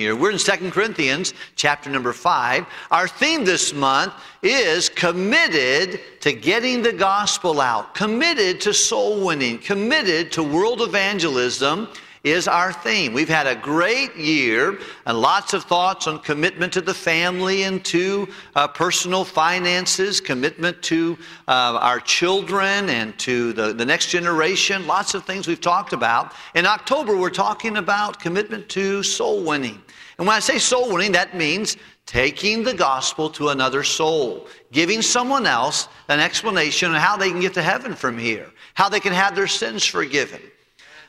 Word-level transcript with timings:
Here. 0.00 0.14
We're 0.14 0.30
in 0.30 0.38
2 0.38 0.70
Corinthians 0.70 1.34
chapter 1.56 1.90
number 1.90 2.12
5. 2.12 2.66
Our 2.92 3.08
theme 3.08 3.44
this 3.44 3.74
month 3.74 4.14
is 4.44 4.88
committed 4.88 6.20
to 6.20 6.32
getting 6.32 6.82
the 6.82 6.92
gospel 6.92 7.60
out, 7.60 7.96
committed 7.96 8.60
to 8.60 8.72
soul 8.72 9.26
winning, 9.26 9.58
committed 9.58 10.30
to 10.30 10.44
world 10.44 10.82
evangelism 10.82 11.88
is 12.24 12.48
our 12.48 12.72
theme. 12.72 13.12
We've 13.12 13.28
had 13.28 13.46
a 13.46 13.54
great 13.54 14.16
year 14.16 14.78
and 15.06 15.20
lots 15.20 15.54
of 15.54 15.64
thoughts 15.64 16.06
on 16.06 16.18
commitment 16.20 16.72
to 16.74 16.80
the 16.80 16.94
family 16.94 17.62
and 17.62 17.84
to 17.86 18.28
uh, 18.54 18.68
personal 18.68 19.24
finances, 19.24 20.20
commitment 20.20 20.82
to 20.82 21.16
uh, 21.46 21.78
our 21.80 22.00
children 22.00 22.88
and 22.88 23.18
to 23.20 23.52
the, 23.52 23.72
the 23.72 23.84
next 23.84 24.08
generation. 24.08 24.86
Lots 24.86 25.14
of 25.14 25.24
things 25.24 25.46
we've 25.46 25.60
talked 25.60 25.92
about. 25.92 26.34
In 26.54 26.66
October, 26.66 27.16
we're 27.16 27.30
talking 27.30 27.76
about 27.76 28.20
commitment 28.20 28.68
to 28.70 29.02
soul 29.02 29.44
winning. 29.44 29.80
And 30.18 30.26
when 30.26 30.36
I 30.36 30.40
say 30.40 30.58
soul 30.58 30.92
winning, 30.92 31.12
that 31.12 31.36
means 31.36 31.76
taking 32.04 32.64
the 32.64 32.74
gospel 32.74 33.30
to 33.30 33.50
another 33.50 33.84
soul, 33.84 34.48
giving 34.72 35.02
someone 35.02 35.46
else 35.46 35.88
an 36.08 36.20
explanation 36.20 36.90
on 36.90 37.00
how 37.00 37.16
they 37.16 37.30
can 37.30 37.38
get 37.38 37.54
to 37.54 37.62
heaven 37.62 37.94
from 37.94 38.18
here, 38.18 38.50
how 38.74 38.88
they 38.88 38.98
can 38.98 39.12
have 39.12 39.36
their 39.36 39.46
sins 39.46 39.84
forgiven. 39.84 40.40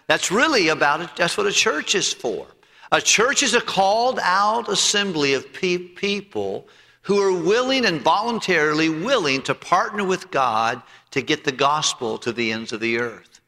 That's 0.10 0.32
really 0.32 0.70
about 0.70 1.02
it. 1.02 1.12
That's 1.16 1.38
what 1.38 1.46
a 1.46 1.52
church 1.52 1.94
is 1.94 2.12
for. 2.12 2.48
A 2.92 3.00
church 3.00 3.44
is 3.44 3.54
a 3.54 3.62
called 3.62 4.20
out 4.24 4.68
assembly 4.68 5.36
of 5.36 5.54
pe- 5.54 5.78
people 5.78 6.68
who 7.04 7.22
are 7.22 7.32
willing 7.32 7.86
and 7.86 8.02
voluntarily 8.02 8.90
willing 8.90 9.44
to 9.44 9.54
partner 9.54 10.04
with 10.04 10.32
God 10.32 10.82
to 11.12 11.22
get 11.22 11.44
the 11.44 11.52
gospel 11.52 12.18
to 12.18 12.32
the 12.32 12.52
ends 12.52 12.74
of 12.74 12.80
the 12.80 12.98
earth. 12.98 13.40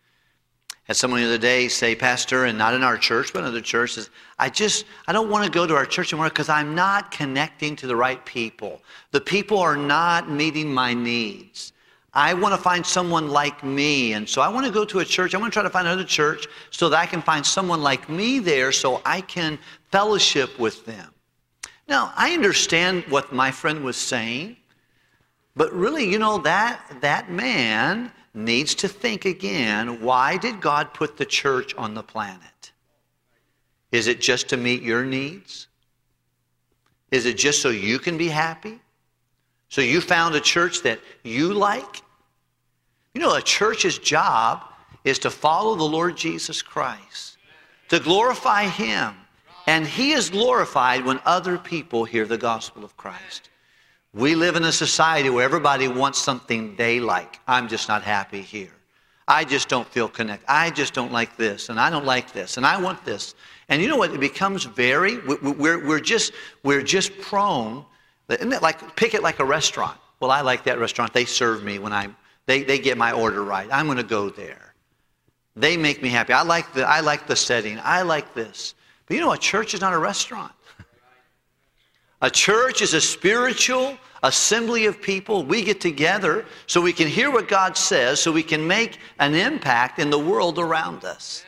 Had 0.84 0.98
someone 0.98 1.22
the 1.22 1.26
other 1.26 1.40
day 1.40 1.68
say, 1.68 1.96
Pastor, 1.96 2.46
and 2.46 2.60
not 2.60 2.76
in 2.76 2.84
our 2.84 2.98
church, 2.98 3.34
but 3.34 3.40
in 3.40 3.46
other 3.46 3.60
churches, 3.60 4.12
I 4.38 4.50
just, 4.50 4.86
I 5.08 5.14
don't 5.14 5.32
want 5.32 5.46
to 5.46 5.52
go 5.52 5.66
to 5.66 5.76
our 5.76 5.88
church 5.88 6.14
anymore 6.14 6.30
because 6.30 6.50
I'm 6.50 6.76
not 6.76 7.10
connecting 7.10 7.76
to 7.78 7.88
the 7.88 7.96
right 7.96 8.24
people. 8.24 8.84
The 9.10 9.22
people 9.22 9.58
are 9.58 9.78
not 9.78 10.30
meeting 10.30 10.72
my 10.72 10.94
needs. 10.94 11.74
I 12.14 12.34
want 12.34 12.54
to 12.54 12.62
find 12.62 12.86
someone 12.86 13.30
like 13.30 13.64
me. 13.64 14.14
And 14.14 14.28
so 14.28 14.42
I 14.42 14.50
want 14.50 14.66
to 14.66 14.72
go 14.72 14.84
to 14.84 15.00
a 15.00 15.06
church. 15.06 15.34
I 15.34 15.38
want 15.38 15.54
to 15.54 15.56
try 15.56 15.64
to 15.64 15.70
find 15.70 15.88
another 15.88 16.04
church 16.04 16.48
so 16.70 16.90
that 16.90 17.00
I 17.00 17.06
can 17.06 17.22
find 17.22 17.46
someone 17.46 17.82
like 17.82 18.10
me 18.10 18.40
there 18.40 18.72
so 18.72 19.02
I 19.06 19.22
can 19.22 19.58
fellowship 19.92 20.60
with 20.60 20.86
them. 20.86 21.14
Now, 21.88 22.14
I 22.16 22.34
understand 22.34 23.06
what 23.10 23.34
my 23.34 23.52
friend 23.52 23.84
was 23.84 23.98
saying, 23.98 24.58
but 25.56 25.74
really, 25.74 26.10
you 26.10 26.20
know, 26.20 26.38
that, 26.40 26.82
that 27.02 27.32
man 27.32 28.12
needs 28.34 28.76
to 28.76 28.88
think 28.88 29.26
again 29.26 30.02
why 30.02 30.38
did 30.38 30.62
God 30.62 30.94
put 30.94 31.18
the 31.18 31.26
church 31.26 31.76
on 31.76 31.94
the 31.94 32.04
planet? 32.04 32.72
Is 33.92 34.08
it 34.08 34.22
just 34.22 34.50
to 34.50 34.58
meet 34.58 34.82
your 34.82 35.04
needs? 35.04 35.68
Is 37.12 37.26
it 37.26 37.38
just 37.38 37.62
so 37.62 37.70
you 37.70 38.00
can 38.00 38.18
be 38.18 38.30
happy? 38.30 38.80
So 39.72 39.80
you 39.80 40.02
found 40.02 40.36
a 40.36 40.42
church 40.42 40.82
that 40.82 41.00
you 41.24 41.54
like? 41.54 42.02
You 43.14 43.22
know, 43.22 43.36
a 43.36 43.42
church's 43.42 43.98
job 43.98 44.66
is 45.06 45.18
to 45.20 45.30
follow 45.32 45.76
the 45.76 45.86
Lord 45.86 46.18
Jesus 46.18 46.62
Christ, 46.62 47.38
to 47.88 48.02
glorify 48.02 48.66
Him. 48.66 49.16
And 49.68 49.88
He 49.88 50.12
is 50.12 50.30
glorified 50.30 51.06
when 51.06 51.22
other 51.24 51.58
people 51.58 52.04
hear 52.04 52.26
the 52.26 52.38
gospel 52.38 52.84
of 52.84 52.98
Christ. 52.98 53.50
We 54.14 54.36
live 54.36 54.58
in 54.58 54.66
a 54.66 54.74
society 54.74 55.30
where 55.30 55.46
everybody 55.46 55.88
wants 55.88 56.20
something 56.20 56.76
they 56.76 57.00
like. 57.00 57.40
I'm 57.48 57.70
just 57.70 57.88
not 57.88 58.04
happy 58.04 58.42
here. 58.42 58.74
I 59.26 59.46
just 59.46 59.70
don't 59.70 59.88
feel 59.88 60.10
connected. 60.10 60.52
I 60.52 60.72
just 60.72 60.94
don't 60.94 61.14
like 61.14 61.38
this, 61.38 61.70
and 61.70 61.80
I 61.80 61.90
don't 61.90 62.06
like 62.06 62.34
this, 62.34 62.58
and 62.58 62.66
I 62.66 62.78
want 62.78 63.06
this. 63.06 63.36
And 63.70 63.82
you 63.82 63.88
know 63.88 63.96
what? 63.96 64.12
It 64.12 64.20
becomes 64.20 64.66
very, 64.66 65.20
we're, 65.20 65.88
we're, 65.88 66.02
just, 66.02 66.34
we're 66.62 66.82
just 66.82 67.18
prone 67.22 67.86
isn't 68.40 68.62
like, 68.62 68.96
pick 68.96 69.14
it 69.14 69.22
like 69.22 69.40
a 69.40 69.46
restaurant. 69.46 69.98
Well, 70.20 70.32
I 70.32 70.42
like 70.42 70.64
that 70.64 70.80
restaurant. 70.80 71.14
They 71.14 71.26
serve 71.26 71.64
me 71.64 71.80
when 71.80 71.92
I'm, 71.92 72.16
they, 72.46 72.64
they 72.64 72.80
get 72.80 72.98
my 72.98 73.12
order 73.12 73.44
right. 73.44 73.68
I'm 73.72 73.88
going 73.88 73.98
to 73.98 74.04
go 74.04 74.30
there. 74.30 74.74
They 75.56 75.76
make 75.76 76.02
me 76.02 76.10
happy. 76.10 76.34
I 76.34 76.44
like, 76.44 76.74
the, 76.74 76.88
I 76.88 77.02
like 77.02 77.28
the 77.28 77.36
setting. 77.36 77.80
I 77.84 78.04
like 78.04 78.34
this. 78.34 78.76
But 79.06 79.16
you 79.16 79.22
know, 79.22 79.34
a 79.34 79.38
church 79.38 79.74
is 79.74 79.82
not 79.82 79.94
a 79.94 79.98
restaurant. 79.98 80.54
A 82.22 82.30
church 82.30 82.82
is 82.82 82.94
a 82.94 83.02
spiritual 83.02 83.98
assembly 84.24 84.86
of 84.86 85.02
people. 85.02 85.44
We 85.44 85.64
get 85.64 85.82
together 85.82 86.46
so 86.68 86.80
we 86.80 86.94
can 86.94 87.08
hear 87.08 87.32
what 87.32 87.48
God 87.48 87.76
says, 87.76 88.22
so 88.22 88.32
we 88.32 88.44
can 88.44 88.66
make 88.66 89.00
an 89.20 89.34
impact 89.34 89.98
in 90.00 90.12
the 90.12 90.20
world 90.20 90.60
around 90.60 91.04
us. 91.04 91.44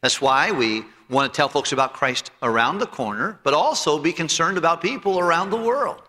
That's 0.00 0.20
why 0.20 0.50
we 0.50 0.84
want 1.10 1.32
to 1.32 1.36
tell 1.36 1.48
folks 1.48 1.72
about 1.72 1.92
Christ 1.92 2.30
around 2.42 2.78
the 2.78 2.86
corner, 2.86 3.38
but 3.42 3.52
also 3.52 3.98
be 3.98 4.12
concerned 4.12 4.56
about 4.56 4.80
people 4.80 5.18
around 5.18 5.50
the 5.50 5.56
world. 5.60 6.02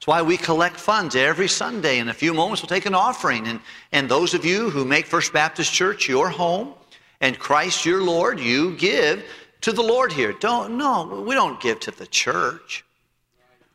That's 0.00 0.06
why 0.06 0.22
we 0.22 0.38
collect 0.38 0.76
funds 0.76 1.14
every 1.14 1.46
Sunday. 1.46 1.98
In 1.98 2.08
a 2.08 2.14
few 2.14 2.32
moments, 2.32 2.62
we'll 2.62 2.68
take 2.68 2.86
an 2.86 2.94
offering. 2.94 3.46
And, 3.46 3.60
and 3.92 4.08
those 4.08 4.32
of 4.32 4.46
you 4.46 4.70
who 4.70 4.86
make 4.86 5.04
First 5.04 5.30
Baptist 5.30 5.70
Church 5.74 6.08
your 6.08 6.30
home 6.30 6.72
and 7.20 7.38
Christ 7.38 7.84
your 7.84 8.02
Lord, 8.02 8.40
you 8.40 8.74
give 8.76 9.22
to 9.60 9.72
the 9.72 9.82
Lord 9.82 10.10
here. 10.10 10.32
Don't, 10.32 10.78
no, 10.78 11.22
we 11.26 11.34
don't 11.34 11.60
give 11.60 11.80
to 11.80 11.90
the 11.90 12.06
church. 12.06 12.82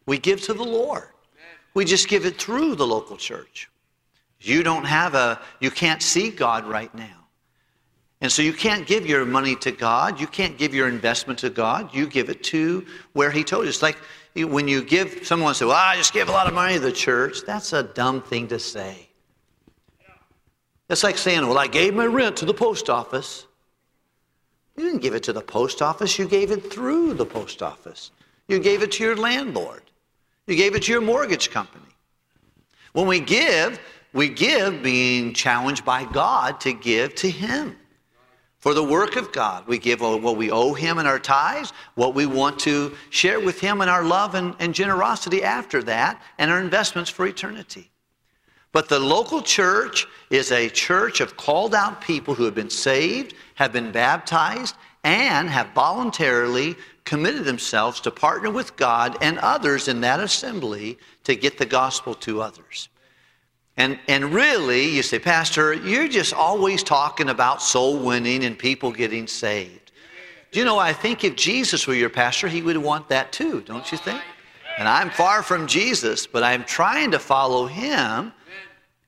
We 0.08 0.18
give 0.18 0.42
to 0.46 0.56
the 0.56 0.64
Lord. 0.64 1.10
We 1.76 1.86
just 1.86 2.08
give 2.08 2.26
it 2.26 2.42
through 2.42 2.74
the 2.74 2.88
local 2.88 3.18
church. 3.18 3.70
You 4.40 4.64
don't 4.64 4.86
have 4.86 5.14
a, 5.14 5.40
you 5.60 5.70
can't 5.70 6.02
see 6.02 6.32
God 6.32 6.66
right 6.66 6.94
now. 6.96 7.28
And 8.22 8.32
so 8.32 8.42
you 8.42 8.54
can't 8.54 8.88
give 8.88 9.06
your 9.06 9.26
money 9.26 9.56
to 9.58 9.72
God. 9.72 10.20
You 10.20 10.26
can't 10.26 10.58
give 10.58 10.74
your 10.74 10.88
investment 10.88 11.38
to 11.40 11.52
God. 11.52 11.94
You 11.94 12.08
give 12.08 12.32
it 12.32 12.42
to 12.46 12.84
where 13.14 13.30
He 13.30 13.44
told 13.44 13.66
you. 13.66 13.70
It's 13.70 13.84
like 13.84 14.00
when 14.44 14.68
you 14.68 14.84
give 14.84 15.26
someone 15.26 15.54
say, 15.56 15.66
well, 15.66 15.76
I 15.76 15.96
just 15.96 16.14
gave 16.14 16.28
a 16.28 16.32
lot 16.32 16.48
of 16.48 16.54
money 16.54 16.74
to 16.74 16.80
the 16.82 16.92
church, 16.92 17.40
that's 17.46 17.72
a 17.72 17.84
dumb 17.84 18.22
thing 18.22 18.50
to 18.50 18.60
say. 18.60 19.08
It's 20.90 21.04
like 21.04 21.18
saying, 21.18 21.48
well, 21.48 21.58
I 21.58 21.68
gave 21.68 21.96
my 21.96 22.06
rent 22.06 22.38
to 22.38 22.46
the 22.46 22.54
post 22.54 22.90
office. 22.90 23.48
You 24.76 24.84
didn't 24.84 25.02
give 25.02 25.16
it 25.16 25.24
to 25.24 25.34
the 25.34 25.42
post 25.42 25.82
office, 25.82 26.20
you 26.20 26.28
gave 26.28 26.52
it 26.52 26.72
through 26.72 27.14
the 27.14 27.26
post 27.26 27.64
office. 27.64 28.12
You 28.48 28.60
gave 28.60 28.84
it 28.84 28.92
to 28.94 29.04
your 29.04 29.16
landlord. 29.16 29.84
You 30.48 30.56
gave 30.56 30.76
it 30.76 30.84
to 30.84 30.92
your 30.92 31.02
mortgage 31.02 31.50
company. 31.50 31.86
When 32.92 33.08
we 33.08 33.20
give, 33.20 33.80
we 34.14 34.30
give 34.30 34.84
being 34.84 35.34
challenged 35.34 35.84
by 35.84 36.06
God 36.06 36.60
to 36.62 36.74
give 36.74 37.16
to 37.16 37.30
Him 37.30 37.76
for 38.66 38.74
the 38.74 38.84
work 38.84 39.16
of 39.16 39.32
God. 39.32 39.68
We 39.68 39.78
give 39.78 40.02
what 40.02 40.38
we 40.38 40.50
owe 40.50 40.74
Him 40.74 40.98
in 40.98 41.06
our 41.06 41.20
tithes, 41.20 41.72
what 41.94 42.16
we 42.16 42.26
want 42.26 42.58
to 42.62 42.96
share 43.12 43.40
with 43.40 43.60
Him 43.60 43.80
in 43.80 43.90
our 43.90 44.04
love 44.04 44.34
and, 44.34 44.56
and 44.58 44.74
generosity 44.74 45.44
after 45.44 45.84
that, 45.84 46.20
and 46.40 46.50
our 46.50 46.60
investments 46.60 47.12
for 47.12 47.28
eternity. 47.28 47.92
But 48.72 48.90
the 48.90 48.98
local 48.98 49.44
church 49.44 50.08
is 50.32 50.52
a 50.52 50.68
church 50.68 51.22
of 51.22 51.38
called 51.38 51.76
out 51.76 52.02
people 52.02 52.34
who 52.34 52.44
have 52.46 52.56
been 52.56 52.72
saved, 52.72 53.36
have 53.54 53.72
been 53.72 53.92
baptized, 53.92 54.74
and 55.04 55.48
have 55.48 55.68
voluntarily 55.76 56.76
committed 57.04 57.46
themselves 57.46 58.02
to 58.02 58.10
partner 58.10 58.50
with 58.50 58.76
God 58.78 59.16
and 59.22 59.38
others 59.38 59.88
in 59.88 60.02
that 60.02 60.20
assembly 60.20 60.98
to 61.26 61.36
get 61.36 61.60
the 61.60 61.68
gospel 61.68 62.16
to 62.16 62.42
others. 62.42 62.90
And, 63.78 64.00
and 64.08 64.34
really, 64.34 64.86
you 64.86 65.04
say, 65.04 65.20
Pastor, 65.20 65.74
you're 65.74 66.08
just 66.08 66.34
always 66.34 66.82
talking 66.82 67.30
about 67.30 67.62
soul 67.62 67.98
winning 68.00 68.46
and 68.46 68.58
people 68.58 68.92
getting 68.92 69.28
saved. 69.28 69.92
Do 70.52 70.60
you 70.60 70.66
know, 70.66 70.80
I 70.80 70.94
think 70.94 71.26
if 71.26 71.36
Jesus 71.36 71.86
were 71.86 71.94
your 71.94 72.10
pastor, 72.10 72.48
he 72.48 72.62
would 72.62 72.78
want 72.78 73.10
that 73.10 73.34
too, 73.34 73.62
don't 73.62 73.92
you 73.92 73.98
think? 73.98 74.22
And 74.78 74.88
I'm 74.88 75.10
far 75.10 75.44
from 75.44 75.68
Jesus, 75.68 76.26
but 76.28 76.44
I'm 76.44 76.64
trying 76.64 77.12
to 77.12 77.20
follow 77.20 77.66
him 77.66 78.32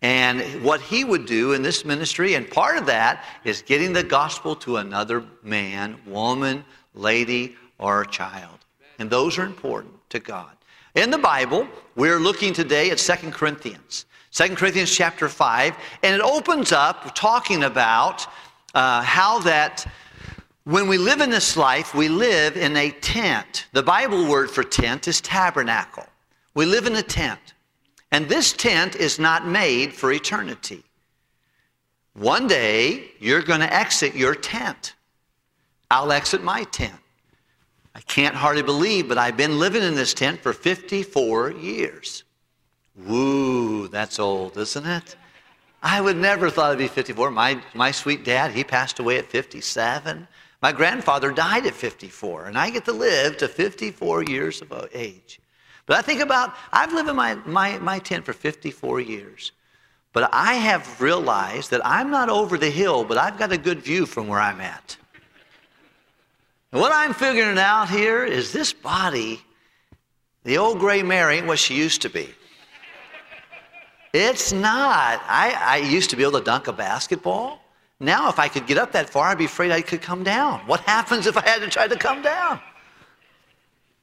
and 0.01 0.41
what 0.63 0.81
he 0.81 1.03
would 1.03 1.25
do 1.25 1.53
in 1.53 1.61
this 1.61 1.85
ministry. 1.85 2.35
And 2.35 2.49
part 2.49 2.77
of 2.77 2.85
that 2.87 3.23
is 3.43 3.61
getting 3.61 3.93
the 3.93 4.03
gospel 4.03 4.55
to 4.57 4.77
another 4.77 5.23
man, 5.43 5.97
woman, 6.05 6.63
lady, 6.93 7.55
or 7.79 8.05
child. 8.05 8.59
And 8.99 9.09
those 9.09 9.37
are 9.37 9.45
important 9.45 9.93
to 10.09 10.19
God. 10.19 10.51
In 10.95 11.11
the 11.11 11.17
Bible, 11.17 11.67
we're 11.95 12.19
looking 12.19 12.53
today 12.53 12.89
at 12.91 12.99
Second 12.99 13.33
Corinthians. 13.33 14.05
2 14.37 14.49
Corinthians 14.49 14.95
chapter 14.95 15.27
5, 15.27 15.75
and 16.03 16.13
it 16.13 16.21
opens 16.21 16.71
up 16.71 17.15
talking 17.15 17.63
about 17.63 18.27
uh, 18.75 19.01
how 19.01 19.39
that 19.39 19.91
when 20.63 20.87
we 20.87 20.99
live 20.99 21.21
in 21.21 21.31
this 21.31 21.57
life, 21.57 21.95
we 21.95 22.07
live 22.07 22.55
in 22.55 22.77
a 22.77 22.91
tent. 22.91 23.65
The 23.73 23.81
Bible 23.81 24.27
word 24.29 24.51
for 24.51 24.63
tent 24.63 25.07
is 25.07 25.21
tabernacle. 25.21 26.05
We 26.53 26.67
live 26.67 26.85
in 26.85 26.95
a 26.97 27.01
tent. 27.01 27.39
And 28.11 28.29
this 28.29 28.53
tent 28.53 28.95
is 28.95 29.17
not 29.17 29.47
made 29.47 29.91
for 29.91 30.11
eternity. 30.11 30.83
One 32.13 32.45
day, 32.45 33.09
you're 33.19 33.41
going 33.41 33.61
to 33.61 33.73
exit 33.73 34.13
your 34.13 34.35
tent. 34.35 34.93
I'll 35.89 36.11
exit 36.11 36.43
my 36.43 36.61
tent. 36.65 36.93
I 37.95 38.01
can't 38.01 38.35
hardly 38.35 38.61
believe, 38.61 39.09
but 39.09 39.17
I've 39.17 39.35
been 39.35 39.57
living 39.57 39.81
in 39.81 39.95
this 39.95 40.13
tent 40.13 40.43
for 40.43 40.53
54 40.53 41.53
years. 41.53 42.23
Woo, 43.05 43.36
that's 43.97 44.19
old, 44.19 44.55
isn't 44.57 44.85
it? 44.85 45.15
I 45.81 45.99
would 46.01 46.17
never 46.17 46.51
thought 46.51 46.71
I'd 46.71 46.77
be 46.77 46.87
54. 46.87 47.31
My, 47.31 47.59
my 47.73 47.89
sweet 47.89 48.23
dad, 48.23 48.51
he 48.51 48.63
passed 48.63 48.99
away 48.99 49.17
at 49.17 49.25
57. 49.25 50.27
My 50.61 50.71
grandfather 50.71 51.31
died 51.31 51.65
at 51.65 51.73
54, 51.73 52.45
and 52.45 52.57
I 52.57 52.69
get 52.69 52.85
to 52.85 52.93
live 52.93 53.37
to 53.37 53.47
54 53.47 54.23
years 54.23 54.61
of 54.61 54.89
age. 54.93 55.39
But 55.87 55.97
I 55.97 56.01
think 56.03 56.21
about, 56.21 56.53
I've 56.71 56.93
lived 56.93 57.09
in 57.09 57.15
my, 57.15 57.35
my, 57.45 57.79
my 57.79 57.97
tent 57.97 58.23
for 58.23 58.33
54 58.33 58.99
years. 58.99 59.51
But 60.13 60.29
I 60.31 60.53
have 60.53 61.01
realized 61.01 61.71
that 61.71 61.81
I'm 61.83 62.11
not 62.11 62.29
over 62.29 62.57
the 62.57 62.69
hill, 62.69 63.03
but 63.03 63.17
I've 63.17 63.39
got 63.39 63.51
a 63.51 63.57
good 63.57 63.81
view 63.81 64.05
from 64.05 64.27
where 64.27 64.39
I'm 64.39 64.61
at. 64.61 64.95
And 66.71 66.81
what 66.81 66.91
I'm 66.91 67.13
figuring 67.15 67.57
out 67.57 67.89
here 67.89 68.23
is 68.23 68.51
this 68.51 68.73
body, 68.73 69.41
the 70.43 70.57
old 70.59 70.79
gray 70.79 71.01
mare 71.01 71.31
ain't 71.31 71.47
what 71.47 71.59
she 71.59 71.75
used 71.75 72.03
to 72.03 72.09
be. 72.09 72.29
It's 74.13 74.51
not. 74.51 75.21
I, 75.27 75.55
I 75.59 75.77
used 75.77 76.09
to 76.11 76.15
be 76.15 76.23
able 76.23 76.39
to 76.39 76.45
dunk 76.45 76.67
a 76.67 76.73
basketball. 76.73 77.59
Now, 77.99 78.29
if 78.29 78.39
I 78.39 78.47
could 78.47 78.67
get 78.67 78.77
up 78.77 78.91
that 78.91 79.09
far, 79.09 79.27
I'd 79.27 79.37
be 79.37 79.45
afraid 79.45 79.71
I 79.71 79.81
could 79.81 80.01
come 80.01 80.23
down. 80.23 80.59
What 80.61 80.81
happens 80.81 81.25
if 81.25 81.35
I 81.35 81.47
had 81.47 81.61
to 81.61 81.67
try 81.67 81.87
to 81.87 81.95
come 81.95 82.21
down? 82.21 82.59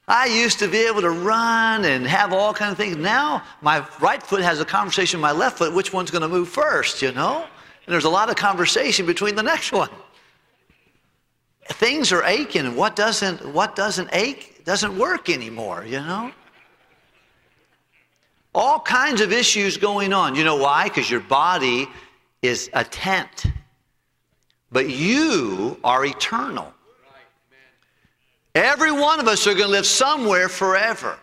I 0.07 0.27
used 0.27 0.59
to 0.59 0.69
be 0.69 0.87
able 0.87 1.01
to 1.01 1.11
run 1.11 1.85
and 1.85 2.07
have 2.07 2.33
all 2.33 2.53
kinds 2.53 2.73
of 2.73 2.79
things. 2.79 2.97
Now, 2.97 3.43
my 3.63 3.87
right 4.01 4.23
foot 4.23 4.43
has 4.43 4.61
a 4.61 4.65
conversation 4.65 5.19
with 5.19 5.23
my 5.23 5.33
left 5.33 5.59
foot, 5.59 5.73
which 5.73 5.93
one's 5.93 6.11
going 6.11 6.23
to 6.23 6.29
move 6.29 6.49
first, 6.49 7.01
you 7.01 7.13
know? 7.13 7.47
And 7.87 7.93
there's 7.93 8.05
a 8.05 8.11
lot 8.11 8.29
of 8.29 8.37
conversation 8.37 9.07
between 9.07 9.35
the 9.35 9.43
next 9.43 9.73
one. 9.73 9.89
Things 11.69 12.13
are 12.13 12.23
aching, 12.25 12.77
what 12.77 12.97
doesn't, 12.97 13.47
what 13.55 13.75
doesn't 13.75 14.11
ache 14.13 14.65
doesn't 14.65 14.99
work 14.99 15.31
anymore, 15.31 15.85
you 15.87 16.01
know? 16.01 16.33
All 18.55 18.81
kinds 18.81 19.21
of 19.21 19.33
issues 19.33 19.77
going 19.77 20.13
on. 20.13 20.35
You 20.35 20.45
know 20.45 20.57
why? 20.57 20.85
Because 20.85 21.11
your 21.11 21.21
body 21.21 21.89
is 22.43 22.71
a 22.73 22.85
tent, 22.85 23.47
but 24.71 24.89
you 24.89 25.79
are 25.83 26.05
eternal. 26.05 26.73
Every 28.55 28.93
one 28.93 29.19
of 29.19 29.27
us 29.27 29.47
are 29.47 29.55
going 29.55 29.67
to 29.67 29.73
live 29.73 29.87
somewhere 29.87 30.49
forever. 30.49 31.19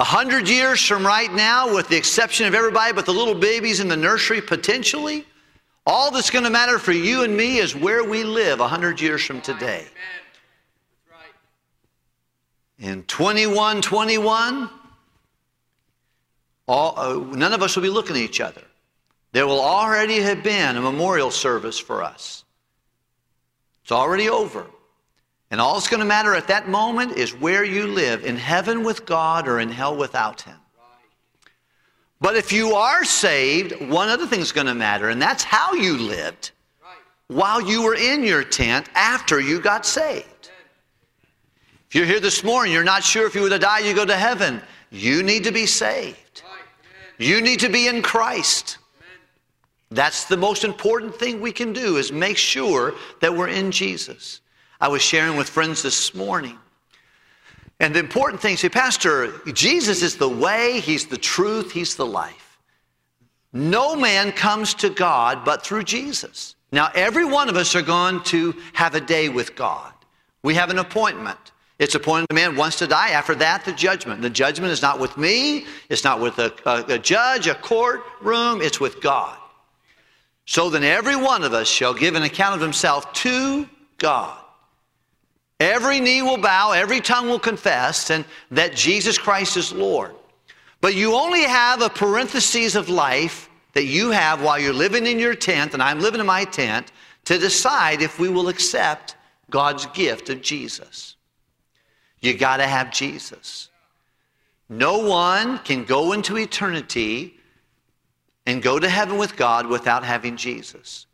A 0.00 0.04
hundred 0.04 0.48
years 0.48 0.84
from 0.84 1.06
right 1.06 1.32
now, 1.32 1.74
with 1.74 1.88
the 1.88 1.96
exception 1.96 2.46
of 2.46 2.54
everybody 2.54 2.92
but 2.92 3.04
the 3.04 3.12
little 3.12 3.34
babies 3.34 3.80
in 3.80 3.88
the 3.88 3.96
nursery, 3.96 4.40
potentially, 4.40 5.26
all 5.86 6.10
that's 6.10 6.30
going 6.30 6.44
to 6.44 6.50
matter 6.50 6.78
for 6.78 6.92
you 6.92 7.24
and 7.24 7.36
me 7.36 7.58
is 7.58 7.74
where 7.74 8.04
we 8.04 8.22
live 8.22 8.60
a 8.60 8.68
hundred 8.68 9.00
years 9.00 9.24
from 9.24 9.40
today. 9.40 9.86
In 12.78 13.02
2121, 13.04 14.70
all, 16.68 16.94
uh, 16.96 17.34
none 17.34 17.52
of 17.52 17.62
us 17.62 17.74
will 17.74 17.82
be 17.82 17.88
looking 17.88 18.16
at 18.16 18.22
each 18.22 18.40
other. 18.40 18.62
There 19.32 19.46
will 19.46 19.60
already 19.60 20.20
have 20.20 20.42
been 20.42 20.76
a 20.76 20.80
memorial 20.80 21.30
service 21.30 21.78
for 21.78 22.02
us. 22.02 22.44
It's 23.82 23.92
already 23.92 24.28
over. 24.28 24.66
And 25.50 25.60
all 25.60 25.74
that's 25.74 25.88
going 25.88 26.00
to 26.00 26.06
matter 26.06 26.34
at 26.34 26.48
that 26.48 26.68
moment 26.68 27.16
is 27.16 27.34
where 27.34 27.64
you 27.64 27.86
live 27.86 28.24
in 28.24 28.36
heaven 28.36 28.84
with 28.84 29.06
God 29.06 29.48
or 29.48 29.60
in 29.60 29.70
hell 29.70 29.96
without 29.96 30.42
Him. 30.42 30.56
But 32.20 32.36
if 32.36 32.52
you 32.52 32.74
are 32.74 33.04
saved, 33.04 33.88
one 33.88 34.08
other 34.08 34.26
thing's 34.26 34.52
going 34.52 34.66
to 34.66 34.74
matter, 34.74 35.08
and 35.08 35.22
that's 35.22 35.44
how 35.44 35.72
you 35.72 35.96
lived 35.96 36.50
while 37.28 37.60
you 37.60 37.82
were 37.82 37.94
in 37.94 38.24
your 38.24 38.42
tent 38.42 38.88
after 38.94 39.40
you 39.40 39.60
got 39.60 39.86
saved. 39.86 40.50
If 41.88 41.94
you're 41.94 42.06
here 42.06 42.20
this 42.20 42.42
morning, 42.42 42.72
you're 42.72 42.84
not 42.84 43.04
sure 43.04 43.26
if 43.26 43.34
you 43.34 43.42
were 43.42 43.48
to 43.48 43.58
die, 43.58 43.78
you 43.78 43.94
go 43.94 44.04
to 44.04 44.16
heaven. 44.16 44.60
You 44.90 45.22
need 45.22 45.44
to 45.44 45.52
be 45.52 45.64
saved. 45.64 46.27
You 47.18 47.40
need 47.42 47.60
to 47.60 47.68
be 47.68 47.88
in 47.88 48.02
Christ. 48.02 48.78
That's 49.90 50.24
the 50.24 50.36
most 50.36 50.64
important 50.64 51.14
thing 51.16 51.40
we 51.40 51.52
can 51.52 51.72
do 51.72 51.96
is 51.96 52.12
make 52.12 52.36
sure 52.36 52.94
that 53.20 53.34
we're 53.34 53.48
in 53.48 53.70
Jesus. 53.70 54.40
I 54.80 54.88
was 54.88 55.02
sharing 55.02 55.36
with 55.36 55.48
friends 55.48 55.82
this 55.82 56.14
morning. 56.14 56.58
And 57.80 57.94
the 57.94 58.00
important 58.00 58.40
thing, 58.42 58.56
say, 58.56 58.68
Pastor, 58.68 59.32
Jesus 59.52 60.02
is 60.02 60.16
the 60.16 60.28
way, 60.28 60.80
He's 60.80 61.06
the 61.06 61.16
truth, 61.16 61.72
He's 61.72 61.96
the 61.96 62.06
life. 62.06 62.58
No 63.52 63.96
man 63.96 64.32
comes 64.32 64.74
to 64.74 64.90
God 64.90 65.44
but 65.44 65.64
through 65.64 65.84
Jesus. 65.84 66.54
Now, 66.70 66.90
every 66.94 67.24
one 67.24 67.48
of 67.48 67.56
us 67.56 67.74
are 67.74 67.82
going 67.82 68.22
to 68.24 68.54
have 68.74 68.94
a 68.94 69.00
day 69.00 69.28
with 69.28 69.56
God. 69.56 69.92
We 70.42 70.54
have 70.54 70.70
an 70.70 70.78
appointment. 70.78 71.38
It's 71.78 71.94
appointed 71.94 72.26
a 72.30 72.34
man 72.34 72.56
wants 72.56 72.78
to 72.78 72.86
die. 72.86 73.10
After 73.10 73.34
that, 73.36 73.64
the 73.64 73.72
judgment. 73.72 74.20
The 74.20 74.30
judgment 74.30 74.72
is 74.72 74.82
not 74.82 74.98
with 74.98 75.16
me, 75.16 75.66
it's 75.88 76.04
not 76.04 76.20
with 76.20 76.38
a, 76.38 76.52
a, 76.66 76.94
a 76.94 76.98
judge, 76.98 77.46
a 77.46 77.54
courtroom, 77.54 78.60
it's 78.60 78.80
with 78.80 79.00
God. 79.00 79.36
So 80.44 80.70
then, 80.70 80.82
every 80.82 81.14
one 81.14 81.44
of 81.44 81.52
us 81.52 81.68
shall 81.68 81.94
give 81.94 82.14
an 82.14 82.22
account 82.22 82.56
of 82.56 82.60
himself 82.60 83.12
to 83.14 83.68
God. 83.98 84.38
Every 85.60 86.00
knee 86.00 86.22
will 86.22 86.38
bow, 86.38 86.72
every 86.72 87.00
tongue 87.00 87.28
will 87.28 87.38
confess, 87.38 88.10
and 88.10 88.24
that 88.50 88.74
Jesus 88.74 89.18
Christ 89.18 89.56
is 89.56 89.72
Lord. 89.72 90.14
But 90.80 90.94
you 90.94 91.14
only 91.14 91.42
have 91.42 91.82
a 91.82 91.88
parenthesis 91.88 92.76
of 92.76 92.88
life 92.88 93.50
that 93.74 93.84
you 93.84 94.10
have 94.10 94.42
while 94.42 94.58
you're 94.58 94.72
living 94.72 95.06
in 95.06 95.18
your 95.18 95.34
tent, 95.34 95.74
and 95.74 95.82
I'm 95.82 96.00
living 96.00 96.20
in 96.20 96.26
my 96.26 96.44
tent, 96.44 96.92
to 97.24 97.38
decide 97.38 98.00
if 98.00 98.18
we 98.18 98.28
will 98.28 98.48
accept 98.48 99.16
God's 99.50 99.86
gift 99.86 100.30
of 100.30 100.40
Jesus. 100.40 101.16
You 102.20 102.34
got 102.34 102.58
to 102.58 102.66
have 102.66 102.90
Jesus. 102.90 103.68
No 104.68 104.98
one 104.98 105.58
can 105.60 105.84
go 105.84 106.12
into 106.12 106.36
eternity 106.36 107.34
and 108.46 108.62
go 108.62 108.78
to 108.78 108.88
heaven 108.88 109.18
with 109.18 109.36
God 109.36 109.66
without 109.66 110.04
having 110.04 110.36
Jesus. 110.36 111.06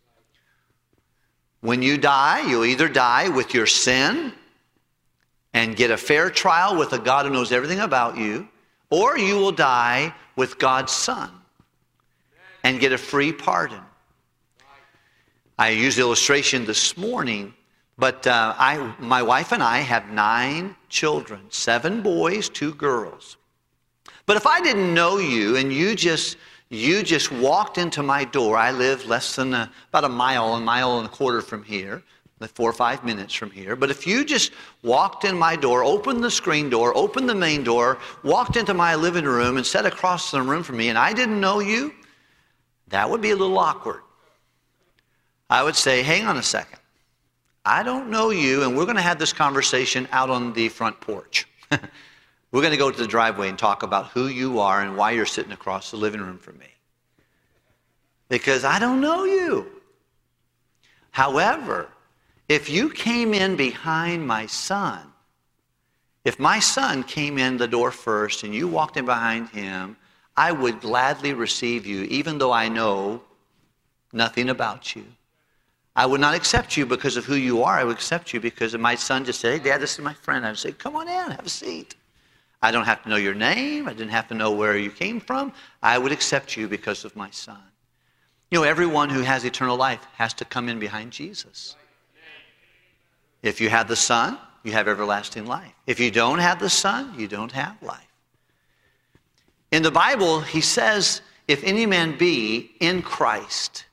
When 1.60 1.82
you 1.82 1.96
die, 1.98 2.48
you'll 2.48 2.64
either 2.64 2.88
die 2.88 3.28
with 3.28 3.54
your 3.54 3.66
sin 3.66 4.32
and 5.52 5.76
get 5.76 5.90
a 5.90 5.96
fair 5.96 6.30
trial 6.30 6.76
with 6.76 6.92
a 6.92 6.98
God 6.98 7.26
who 7.26 7.32
knows 7.32 7.52
everything 7.52 7.80
about 7.80 8.18
you, 8.18 8.48
or 8.90 9.16
you 9.16 9.36
will 9.36 9.52
die 9.52 10.14
with 10.36 10.58
God's 10.58 10.92
Son 10.92 11.30
and 12.64 12.80
get 12.80 12.92
a 12.92 12.98
free 12.98 13.32
pardon. 13.32 13.80
I 15.58 15.70
used 15.70 15.96
the 15.96 16.02
illustration 16.02 16.66
this 16.66 16.96
morning, 16.96 17.54
but 17.96 18.26
uh, 18.26 18.55
I, 18.58 18.94
my 18.99 19.23
wife 19.23 19.52
and 19.52 19.62
I 19.62 19.79
have 19.79 20.11
nine 20.11 20.76
children 20.88 21.43
seven 21.50 22.02
boys, 22.02 22.49
two 22.49 22.75
girls. 22.75 23.37
But 24.26 24.37
if 24.37 24.46
I 24.46 24.61
didn't 24.61 24.94
know 24.94 25.19
you 25.19 25.56
and 25.56 25.73
you 25.73 25.94
just 25.94 26.37
you 26.75 27.02
just 27.02 27.31
walked 27.31 27.79
into 27.79 28.02
my 28.02 28.25
door. 28.25 28.56
I 28.56 28.70
live 28.70 29.06
less 29.06 29.37
than 29.37 29.55
a, 29.55 29.70
about 29.88 30.05
a 30.05 30.08
mile, 30.08 30.55
a 30.55 30.61
mile 30.61 30.99
and 30.99 31.06
a 31.06 31.11
quarter 31.11 31.41
from 31.41 31.62
here, 31.62 32.02
four 32.55 32.69
or 32.69 32.75
five 32.75 33.05
minutes 33.05 33.32
from 33.32 33.50
here. 33.50 33.75
But 33.76 33.91
if 33.91 34.06
you 34.06 34.25
just 34.25 34.52
walked 34.82 35.25
in 35.25 35.37
my 35.37 35.56
door, 35.56 35.82
opened 35.85 36.23
the 36.23 36.31
screen 36.31 36.69
door, 36.69 36.96
opened 36.96 37.29
the 37.29 37.34
main 37.34 37.65
door, 37.65 37.98
walked 38.22 38.56
into 38.56 38.74
my 38.74 38.94
living 38.94 39.24
room, 39.24 39.56
and 39.56 39.65
sat 39.65 39.86
across 39.86 40.31
the 40.31 40.43
room 40.43 40.63
from 40.63 40.77
me, 40.77 40.89
and 40.89 40.98
I 40.98 41.13
didn't 41.13 41.41
know 41.41 41.60
you, 41.60 41.94
that 42.89 43.08
would 43.08 43.22
be 43.22 43.31
a 43.31 43.36
little 43.36 43.58
awkward. 43.58 44.03
I 45.48 45.63
would 45.63 45.77
say, 45.77 46.03
hang 46.03 46.27
on 46.27 46.36
a 46.36 46.43
second. 46.43 46.81
I 47.64 47.82
don't 47.82 48.10
know 48.10 48.30
you, 48.30 48.62
and 48.62 48.76
we're 48.76 48.84
going 48.84 48.96
to 48.96 49.02
have 49.02 49.18
this 49.18 49.32
conversation 49.32 50.06
out 50.12 50.28
on 50.28 50.52
the 50.52 50.68
front 50.68 51.00
porch. 51.00 51.46
We're 51.70 52.60
going 52.60 52.70
to 52.70 52.76
go 52.76 52.90
to 52.90 52.96
the 52.96 53.08
driveway 53.08 53.48
and 53.48 53.58
talk 53.58 53.82
about 53.82 54.10
who 54.10 54.28
you 54.28 54.60
are 54.60 54.80
and 54.80 54.96
why 54.96 55.10
you're 55.10 55.26
sitting 55.26 55.50
across 55.50 55.90
the 55.90 55.96
living 55.96 56.20
room 56.20 56.38
from 56.38 56.56
me. 56.58 56.68
Because 58.28 58.64
I 58.64 58.78
don't 58.78 59.00
know 59.00 59.24
you. 59.24 59.66
However, 61.10 61.88
if 62.48 62.70
you 62.70 62.90
came 62.90 63.34
in 63.34 63.56
behind 63.56 64.24
my 64.24 64.46
son, 64.46 65.00
if 66.24 66.38
my 66.38 66.60
son 66.60 67.02
came 67.02 67.38
in 67.38 67.56
the 67.56 67.66
door 67.66 67.90
first 67.90 68.44
and 68.44 68.54
you 68.54 68.68
walked 68.68 68.96
in 68.96 69.04
behind 69.04 69.48
him, 69.48 69.96
I 70.36 70.52
would 70.52 70.80
gladly 70.80 71.32
receive 71.32 71.86
you, 71.86 72.02
even 72.04 72.38
though 72.38 72.52
I 72.52 72.68
know 72.68 73.22
nothing 74.12 74.48
about 74.48 74.94
you. 74.94 75.06
I 75.96 76.06
would 76.06 76.20
not 76.20 76.34
accept 76.34 76.77
you 76.77 76.86
because 76.86 77.17
of 77.17 77.24
who 77.24 77.36
you 77.36 77.63
are. 77.63 77.79
I 77.79 77.84
would 77.84 77.96
accept 77.96 78.32
you 78.34 78.41
because 78.41 78.74
of 78.74 78.81
my 78.81 78.94
son 78.94 79.24
just 79.24 79.41
said, 79.41 79.60
Hey, 79.60 79.70
Dad, 79.70 79.81
this 79.81 79.94
is 79.94 80.01
my 80.01 80.15
friend. 80.15 80.44
I 80.44 80.51
would 80.51 80.58
say, 80.58 80.72
Come 80.72 80.96
on 80.96 81.08
in, 81.08 81.31
have 81.31 81.46
a 81.46 81.48
seat. 81.48 81.94
I 82.63 82.70
don't 82.70 82.84
have 82.84 83.03
to 83.03 83.08
know 83.08 83.17
your 83.17 83.34
name. 83.34 83.89
I 83.89 83.93
didn't 83.93 84.10
have 84.10 84.27
to 84.29 84.34
know 84.34 84.51
where 84.51 84.77
you 84.77 84.91
came 84.91 85.20
from. 85.20 85.53
I 85.82 85.98
would 85.98 86.13
accept 86.13 86.56
you 86.56 86.67
because 86.67 87.05
of 87.05 87.15
my 87.15 87.31
son. 87.31 87.60
You 88.51 88.58
know, 88.60 88.65
everyone 88.65 89.10
who 89.10 89.20
has 89.22 89.44
eternal 89.44 89.77
life 89.77 90.06
has 90.15 90.32
to 90.34 90.44
come 90.44 90.69
in 90.69 90.79
behind 90.79 91.10
Jesus. 91.10 91.77
If 93.43 93.60
you 93.60 93.69
have 93.69 93.89
the 93.89 93.96
Son, 93.96 94.39
you 94.63 94.72
have 94.72 94.89
everlasting 94.89 95.44
life. 95.44 95.72
If 95.86 96.01
you 96.01 96.10
don't 96.10 96.39
have 96.39 96.58
the 96.58 96.70
Son, 96.70 97.15
you 97.19 97.29
don't 97.29 97.53
have 97.53 97.77
life. 97.82 98.01
In 99.70 99.82
the 99.82 99.91
Bible, 99.91 100.41
he 100.41 100.60
says, 100.63 101.20
if 101.46 101.63
any 101.65 101.84
man 101.84 102.17
be 102.17 102.70
in 102.81 103.03
Christ, 103.03 103.84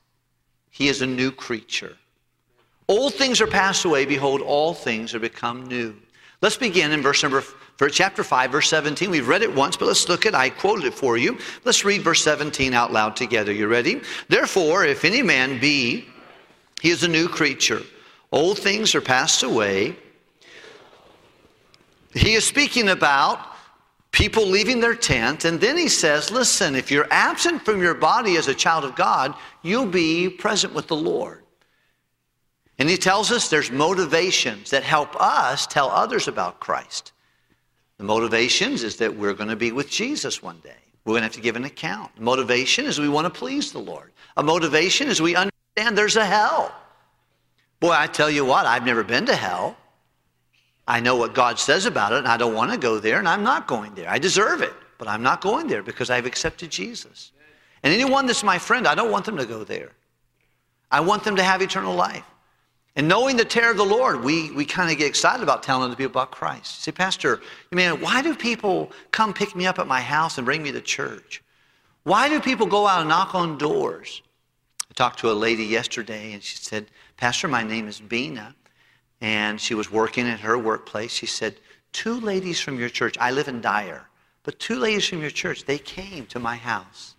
he 0.72 0.88
is 0.88 1.02
a 1.02 1.06
new 1.06 1.30
creature. 1.30 1.96
Old 2.88 3.14
things 3.14 3.40
are 3.40 3.46
passed 3.46 3.84
away. 3.84 4.06
Behold, 4.06 4.40
all 4.40 4.74
things 4.74 5.14
are 5.14 5.20
become 5.20 5.66
new. 5.66 5.94
Let's 6.40 6.56
begin 6.56 6.90
in 6.90 7.02
verse 7.02 7.22
number 7.22 7.44
chapter 7.90 8.24
5, 8.24 8.50
verse 8.50 8.68
17. 8.68 9.10
We've 9.10 9.28
read 9.28 9.42
it 9.42 9.54
once, 9.54 9.76
but 9.76 9.86
let's 9.86 10.08
look 10.08 10.24
at 10.24 10.34
I 10.34 10.50
quoted 10.50 10.86
it 10.86 10.94
for 10.94 11.16
you. 11.16 11.38
Let's 11.64 11.84
read 11.84 12.02
verse 12.02 12.24
17 12.24 12.74
out 12.74 12.92
loud 12.92 13.16
together. 13.16 13.52
You 13.52 13.68
ready? 13.68 14.00
Therefore, 14.28 14.84
if 14.84 15.04
any 15.04 15.22
man 15.22 15.60
be, 15.60 16.06
he 16.80 16.90
is 16.90 17.02
a 17.02 17.08
new 17.08 17.28
creature. 17.28 17.82
Old 18.32 18.58
things 18.58 18.94
are 18.94 19.00
passed 19.00 19.42
away. 19.42 19.94
He 22.14 22.32
is 22.32 22.46
speaking 22.46 22.88
about 22.88 23.51
people 24.12 24.46
leaving 24.46 24.80
their 24.80 24.94
tent, 24.94 25.44
and 25.44 25.60
then 25.60 25.76
he 25.76 25.88
says, 25.88 26.30
Listen, 26.30 26.76
if 26.76 26.90
you're 26.90 27.08
absent 27.10 27.64
from 27.64 27.82
your 27.82 27.94
body 27.94 28.36
as 28.36 28.48
a 28.48 28.54
child 28.54 28.84
of 28.84 28.94
God, 28.94 29.34
you'll 29.62 29.86
be 29.86 30.28
present 30.28 30.74
with 30.74 30.86
the 30.86 30.96
Lord. 30.96 31.42
And 32.78 32.88
he 32.88 32.96
tells 32.96 33.30
us 33.30 33.48
there's 33.48 33.70
motivations 33.70 34.70
that 34.70 34.82
help 34.82 35.14
us 35.20 35.66
tell 35.66 35.90
others 35.90 36.28
about 36.28 36.60
Christ. 36.60 37.12
The 37.98 38.04
motivations 38.04 38.82
is 38.82 38.96
that 38.96 39.16
we're 39.16 39.34
going 39.34 39.50
to 39.50 39.56
be 39.56 39.72
with 39.72 39.88
Jesus 39.90 40.42
one 40.42 40.58
day. 40.60 40.74
We're 41.04 41.12
going 41.12 41.20
to 41.22 41.26
have 41.26 41.32
to 41.32 41.40
give 41.40 41.56
an 41.56 41.64
account. 41.64 42.18
Motivation 42.18 42.86
is 42.86 42.98
we 42.98 43.08
want 43.08 43.32
to 43.32 43.38
please 43.38 43.72
the 43.72 43.78
Lord. 43.78 44.12
A 44.36 44.42
motivation 44.42 45.08
is 45.08 45.20
we 45.20 45.36
understand 45.36 45.96
there's 45.96 46.16
a 46.16 46.24
hell. 46.24 46.74
Boy, 47.80 47.92
I 47.92 48.06
tell 48.06 48.30
you 48.30 48.44
what, 48.44 48.66
I've 48.66 48.84
never 48.84 49.02
been 49.02 49.26
to 49.26 49.36
hell. 49.36 49.76
I 50.92 51.00
know 51.00 51.16
what 51.16 51.32
God 51.32 51.58
says 51.58 51.86
about 51.86 52.12
it, 52.12 52.18
and 52.18 52.28
I 52.28 52.36
don't 52.36 52.54
want 52.54 52.70
to 52.70 52.76
go 52.76 52.98
there, 52.98 53.18
and 53.18 53.26
I'm 53.26 53.42
not 53.42 53.66
going 53.66 53.94
there. 53.94 54.10
I 54.10 54.18
deserve 54.18 54.60
it, 54.60 54.74
but 54.98 55.08
I'm 55.08 55.22
not 55.22 55.40
going 55.40 55.66
there 55.66 55.82
because 55.82 56.10
I've 56.10 56.26
accepted 56.26 56.70
Jesus. 56.70 57.32
And 57.82 57.94
anyone 57.94 58.26
that's 58.26 58.44
my 58.44 58.58
friend, 58.58 58.86
I 58.86 58.94
don't 58.94 59.10
want 59.10 59.24
them 59.24 59.38
to 59.38 59.46
go 59.46 59.64
there. 59.64 59.92
I 60.90 61.00
want 61.00 61.24
them 61.24 61.34
to 61.36 61.42
have 61.42 61.62
eternal 61.62 61.94
life. 61.94 62.26
And 62.94 63.08
knowing 63.08 63.38
the 63.38 63.44
terror 63.46 63.70
of 63.70 63.78
the 63.78 63.86
Lord, 63.86 64.22
we, 64.22 64.50
we 64.50 64.66
kind 64.66 64.90
of 64.90 64.98
get 64.98 65.06
excited 65.06 65.42
about 65.42 65.62
telling 65.62 65.88
the 65.88 65.96
people 65.96 66.10
about 66.10 66.30
Christ. 66.30 66.80
You 66.80 66.82
say, 66.82 66.92
Pastor, 66.92 67.40
I 67.72 67.74
mean, 67.74 67.98
why 68.02 68.20
do 68.20 68.34
people 68.34 68.92
come 69.12 69.32
pick 69.32 69.56
me 69.56 69.64
up 69.64 69.78
at 69.78 69.86
my 69.86 70.02
house 70.02 70.36
and 70.36 70.44
bring 70.44 70.62
me 70.62 70.72
to 70.72 70.82
church? 70.82 71.42
Why 72.02 72.28
do 72.28 72.38
people 72.38 72.66
go 72.66 72.86
out 72.86 73.00
and 73.00 73.08
knock 73.08 73.34
on 73.34 73.56
doors? 73.56 74.20
I 74.90 74.92
talked 74.92 75.20
to 75.20 75.30
a 75.30 75.32
lady 75.32 75.64
yesterday 75.64 76.34
and 76.34 76.42
she 76.42 76.58
said, 76.58 76.88
Pastor, 77.16 77.48
my 77.48 77.62
name 77.62 77.88
is 77.88 77.98
Bina. 77.98 78.54
And 79.22 79.60
she 79.60 79.74
was 79.74 79.90
working 79.90 80.28
at 80.28 80.40
her 80.40 80.58
workplace. 80.58 81.12
She 81.12 81.26
said, 81.26 81.54
Two 81.92 82.20
ladies 82.20 82.60
from 82.60 82.78
your 82.78 82.88
church, 82.88 83.16
I 83.18 83.30
live 83.30 83.48
in 83.48 83.60
Dyer, 83.60 84.04
but 84.42 84.58
two 84.58 84.76
ladies 84.76 85.08
from 85.08 85.20
your 85.20 85.30
church, 85.30 85.64
they 85.64 85.78
came 85.78 86.26
to 86.26 86.38
my 86.38 86.56
house 86.56 87.14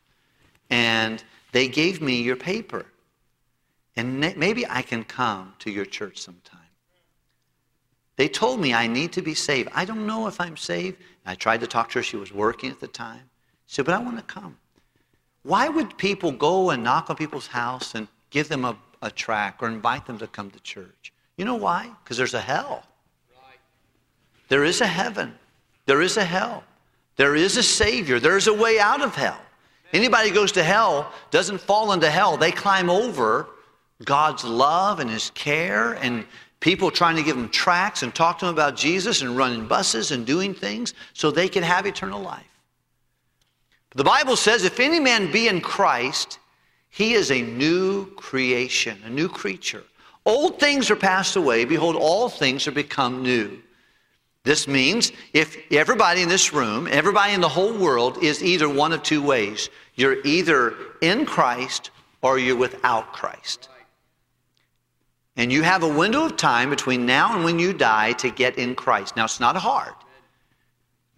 and 0.70 1.24
they 1.54 1.68
gave 1.68 2.02
me 2.02 2.22
your 2.22 2.36
paper. 2.36 2.86
And 3.96 4.20
maybe 4.20 4.68
I 4.68 4.82
can 4.82 5.04
come 5.04 5.54
to 5.60 5.72
your 5.72 5.86
church 5.86 6.18
sometime. 6.18 6.60
They 8.16 8.28
told 8.28 8.60
me 8.60 8.74
I 8.74 8.88
need 8.88 9.14
to 9.14 9.22
be 9.22 9.34
saved. 9.34 9.70
I 9.74 9.86
don't 9.86 10.06
know 10.06 10.28
if 10.28 10.42
I'm 10.42 10.58
saved. 10.58 10.98
I 11.26 11.36
tried 11.36 11.62
to 11.62 11.68
talk 11.68 11.90
to 11.92 12.00
her. 12.00 12.04
She 12.04 12.18
was 12.18 12.34
working 12.34 12.70
at 12.70 12.80
the 12.80 12.88
time. 12.88 13.30
She 13.68 13.76
said, 13.76 13.86
But 13.86 13.96
I 13.96 14.00
want 14.00 14.18
to 14.18 14.24
come. 14.24 14.58
Why 15.44 15.70
would 15.70 15.98
people 15.98 16.32
go 16.32 16.70
and 16.72 16.84
knock 16.84 17.10
on 17.10 17.16
people's 17.16 17.48
house 17.48 17.96
and 17.96 18.08
give 18.30 18.50
them 18.50 18.66
a, 18.66 18.76
a 19.02 19.12
track 19.12 19.58
or 19.62 19.68
invite 19.68 20.06
them 20.06 20.18
to 20.20 20.28
come 20.28 20.50
to 20.52 20.60
church? 20.60 21.14
You 21.38 21.46
know 21.46 21.56
why? 21.56 21.90
Because 22.04 22.18
there's 22.18 22.34
a 22.34 22.42
hell. 22.42 22.84
There 24.50 24.64
is 24.64 24.82
a 24.82 24.88
heaven. 24.88 25.34
There 25.86 26.02
is 26.02 26.18
a 26.18 26.24
hell. 26.24 26.64
There 27.16 27.36
is 27.36 27.58
a 27.58 27.64
Savior. 27.64 28.20
There 28.20 28.38
is 28.38 28.48
a 28.48 28.54
way 28.54 28.80
out 28.80 29.02
of 29.02 29.16
hell. 29.16 29.40
Anybody 29.94 30.30
who 30.30 30.36
goes 30.36 30.52
to 30.54 30.64
hell 30.64 31.12
doesn't 31.32 31.60
fall 31.60 31.92
into 31.92 32.10
hell. 32.10 32.38
They 32.38 32.52
climb 32.52 32.90
over 32.90 33.48
God's 34.04 34.44
love 34.44 35.00
and 35.00 35.10
His 35.10 35.30
care 35.32 35.94
and 35.94 36.26
people 36.60 36.90
trying 36.90 37.16
to 37.16 37.24
give 37.24 37.36
them 37.36 37.50
tracts 37.50 38.04
and 38.04 38.14
talk 38.14 38.40
to 38.40 38.46
them 38.46 38.56
about 38.56 38.76
Jesus 38.76 39.22
and 39.22 39.38
running 39.38 39.68
buses 39.68 40.12
and 40.12 40.26
doing 40.26 40.54
things 40.54 40.94
so 41.14 41.30
they 41.30 41.50
can 41.50 41.62
have 41.62 41.86
eternal 41.86 42.22
life. 42.22 42.46
The 43.96 44.04
Bible 44.04 44.36
says, 44.36 44.64
if 44.64 44.80
any 44.80 45.00
man 45.00 45.32
be 45.32 45.48
in 45.48 45.62
Christ, 45.62 46.40
he 46.90 47.14
is 47.14 47.32
a 47.32 47.42
new 47.42 48.08
creation, 48.16 48.98
a 49.06 49.10
new 49.10 49.28
creature. 49.28 49.84
Old 50.26 50.60
things 50.60 50.90
are 50.90 50.96
passed 50.96 51.36
away. 51.36 51.66
Behold, 51.66 51.96
all 51.96 52.30
things 52.30 52.68
are 52.68 52.72
become 52.72 53.24
new. 53.24 53.60
This 54.44 54.68
means 54.68 55.12
if 55.32 55.58
everybody 55.72 56.22
in 56.22 56.30
this 56.30 56.54
room, 56.54 56.88
everybody 56.90 57.34
in 57.34 57.42
the 57.42 57.50
whole 57.50 57.78
world 57.78 58.22
is 58.24 58.44
either 58.44 58.68
one 58.68 58.92
of 58.92 59.02
two 59.04 59.22
ways. 59.22 59.70
You're 59.96 60.22
either 60.26 60.76
in 61.02 61.26
Christ 61.26 61.92
or 62.22 62.38
you're 62.38 62.58
without 62.58 63.14
Christ. 63.14 63.70
And 65.36 65.52
you 65.52 65.64
have 65.64 65.84
a 65.84 65.88
window 65.88 66.26
of 66.26 66.38
time 66.38 66.70
between 66.70 67.06
now 67.06 67.36
and 67.36 67.44
when 67.44 67.58
you 67.58 67.74
die 67.74 68.12
to 68.14 68.30
get 68.30 68.58
in 68.58 68.76
Christ. 68.76 69.16
Now, 69.16 69.26
it's 69.26 69.40
not 69.40 69.56
hard. 69.56 69.94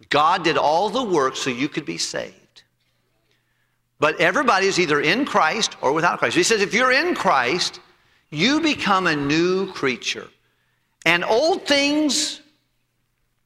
God 0.08 0.44
did 0.44 0.56
all 0.56 0.88
the 0.88 1.02
work 1.02 1.36
so 1.36 1.50
you 1.50 1.68
could 1.68 1.84
be 1.84 1.98
saved. 1.98 2.62
But 3.98 4.20
everybody 4.20 4.66
is 4.66 4.78
either 4.78 5.00
in 5.00 5.24
Christ 5.24 5.76
or 5.80 5.92
without 5.92 6.18
Christ. 6.18 6.36
He 6.36 6.42
says 6.42 6.60
if 6.60 6.74
you're 6.74 6.92
in 6.92 7.14
Christ, 7.14 7.80
you 8.30 8.60
become 8.60 9.06
a 9.06 9.16
new 9.16 9.72
creature. 9.72 10.28
And 11.04 11.24
old 11.24 11.66
things 11.66 12.40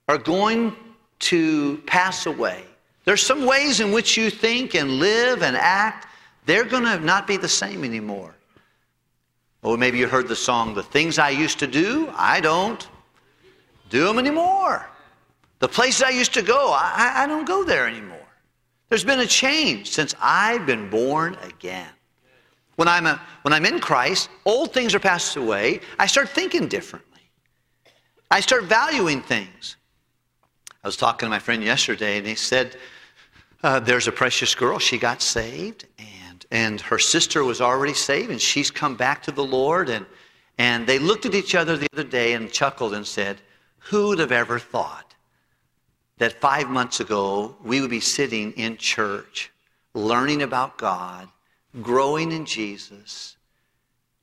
are 0.09 0.19
going 0.19 0.75
to 1.21 1.79
pass 1.87 2.27
away. 2.27 2.65
There's 3.05 3.23
some 3.23 3.47
ways 3.47 3.81
in 3.81 3.93
which 3.93 4.17
you 4.17 4.31
think 4.31 4.75
and 4.75 4.93
live 4.99 5.43
and 5.43 5.57
act, 5.57 6.07
they're 6.47 6.65
going 6.65 6.85
to 6.85 6.99
not 7.01 7.27
be 7.27 7.37
the 7.37 7.49
same 7.49 7.85
anymore. 7.85 8.35
Or 9.63 9.77
maybe 9.77 9.99
you 9.99 10.09
heard 10.09 10.29
the 10.29 10.37
song, 10.37 10.75
The 10.75 10.83
Things 10.83 11.19
I 11.19 11.31
Used 11.31 11.59
to 11.59 11.67
Do, 11.67 12.11
I 12.17 12.41
don't 12.41 12.89
do 13.91 14.07
them 14.07 14.19
anymore. 14.19 14.89
The 15.59 15.69
places 15.69 16.03
I 16.03 16.11
used 16.11 16.33
to 16.35 16.43
go, 16.43 16.73
I, 16.73 17.13
I 17.17 17.27
don't 17.27 17.47
go 17.47 17.65
there 17.65 17.87
anymore. 17.87 18.17
There's 18.89 19.05
been 19.05 19.21
a 19.21 19.27
change 19.27 19.91
since 19.91 20.15
I've 20.21 20.65
been 20.65 20.89
born 20.89 21.37
again. 21.43 21.89
When 22.81 22.89
I'm, 22.89 23.05
a, 23.05 23.21
when 23.43 23.53
I'm 23.53 23.67
in 23.67 23.79
Christ, 23.79 24.31
old 24.47 24.73
things 24.73 24.95
are 24.95 24.99
passed 24.99 25.37
away. 25.37 25.81
I 25.99 26.07
start 26.07 26.31
thinking 26.31 26.67
differently. 26.67 27.21
I 28.31 28.41
start 28.41 28.65
valuing 28.65 29.21
things. 29.21 29.77
I 30.83 30.89
was 30.89 30.97
talking 30.97 31.27
to 31.27 31.31
my 31.31 31.41
friend 31.41 31.63
yesterday, 31.63 32.17
and 32.17 32.27
he 32.27 32.37
said, 32.37 32.79
uh, 33.63 33.81
There's 33.81 34.09
a 34.09 34.13
precious 34.13 34.55
girl. 34.55 34.79
She 34.79 34.97
got 34.97 35.21
saved, 35.21 35.85
and, 35.99 36.47
and 36.51 36.81
her 36.81 36.99
sister 36.99 37.45
was 37.45 37.61
already 37.61 37.93
saved, 37.93 38.31
and 38.31 38.41
she's 38.41 38.71
come 38.71 38.97
back 38.97 39.23
to 39.25 39.31
the 39.31 39.45
Lord. 39.45 39.91
And, 39.91 40.07
and 40.57 40.87
they 40.87 40.99
looked 40.99 41.27
at 41.27 41.35
each 41.35 41.55
other 41.55 41.77
the 41.77 41.89
other 41.93 42.03
day 42.03 42.33
and 42.33 42.51
chuckled 42.51 42.95
and 42.95 43.07
said, 43.07 43.43
Who 43.91 44.09
would 44.09 44.21
have 44.21 44.33
ever 44.33 44.59
thought 44.59 45.15
that 46.17 46.41
five 46.41 46.71
months 46.71 46.99
ago 46.99 47.57
we 47.63 47.83
would 47.83 47.91
be 47.91 48.01
sitting 48.01 48.53
in 48.53 48.79
church 48.79 49.51
learning 49.93 50.41
about 50.41 50.79
God 50.79 51.29
growing 51.83 52.33
in 52.33 52.47
Jesus, 52.47 53.37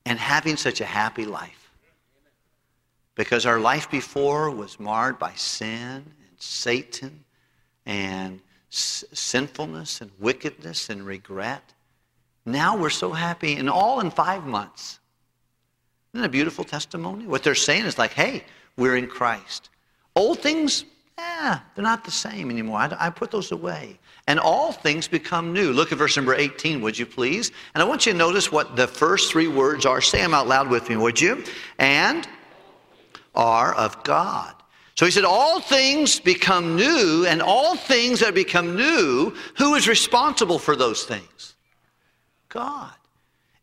and 0.05 0.19
having 0.19 0.57
such 0.57 0.81
a 0.81 0.85
happy 0.85 1.25
life. 1.25 1.71
Because 3.15 3.45
our 3.45 3.59
life 3.59 3.89
before 3.89 4.51
was 4.51 4.79
marred 4.79 5.17
by 5.17 5.33
sin 5.33 6.05
and 6.05 6.37
Satan 6.37 7.25
and 7.85 8.41
s- 8.71 9.03
sinfulness 9.11 10.01
and 10.01 10.11
wickedness 10.19 10.89
and 10.89 11.05
regret. 11.05 11.73
Now 12.45 12.77
we're 12.77 12.89
so 12.89 13.11
happy, 13.11 13.55
and 13.55 13.69
all 13.69 13.99
in 13.99 14.11
five 14.11 14.45
months. 14.45 14.99
Isn't 16.13 16.21
that 16.21 16.27
a 16.27 16.31
beautiful 16.31 16.63
testimony? 16.63 17.27
What 17.27 17.43
they're 17.43 17.55
saying 17.55 17.85
is 17.85 17.97
like, 17.97 18.13
hey, 18.13 18.43
we're 18.77 18.95
in 18.95 19.07
Christ. 19.07 19.69
Old 20.15 20.39
things, 20.39 20.85
yeah, 21.17 21.59
they're 21.75 21.83
not 21.83 22.03
the 22.03 22.11
same 22.11 22.49
anymore. 22.49 22.79
I, 22.79 22.95
I 22.99 23.09
put 23.09 23.31
those 23.31 23.51
away 23.51 23.99
and 24.27 24.39
all 24.39 24.71
things 24.71 25.07
become 25.07 25.53
new. 25.53 25.71
Look 25.71 25.91
at 25.91 25.97
verse 25.97 26.17
number 26.17 26.35
18, 26.35 26.81
would 26.81 26.99
you 26.99 27.05
please? 27.05 27.51
And 27.73 27.81
I 27.81 27.85
want 27.85 28.05
you 28.05 28.11
to 28.11 28.17
notice 28.17 28.51
what 28.51 28.75
the 28.75 28.87
first 28.87 29.31
three 29.31 29.47
words 29.47 29.85
are. 29.85 30.01
Say 30.01 30.19
them 30.19 30.33
out 30.33 30.47
loud 30.47 30.69
with 30.69 30.89
me, 30.89 30.97
would 30.97 31.19
you? 31.19 31.43
And 31.79 32.27
are 33.33 33.73
of 33.75 34.03
God. 34.03 34.53
So 34.95 35.05
he 35.05 35.11
said, 35.11 35.25
All 35.25 35.61
things 35.61 36.19
become 36.19 36.75
new, 36.75 37.25
and 37.27 37.41
all 37.41 37.77
things 37.77 38.19
that 38.19 38.33
become 38.33 38.75
new, 38.75 39.33
who 39.55 39.75
is 39.75 39.87
responsible 39.87 40.59
for 40.59 40.75
those 40.75 41.03
things? 41.03 41.55
God. 42.49 42.91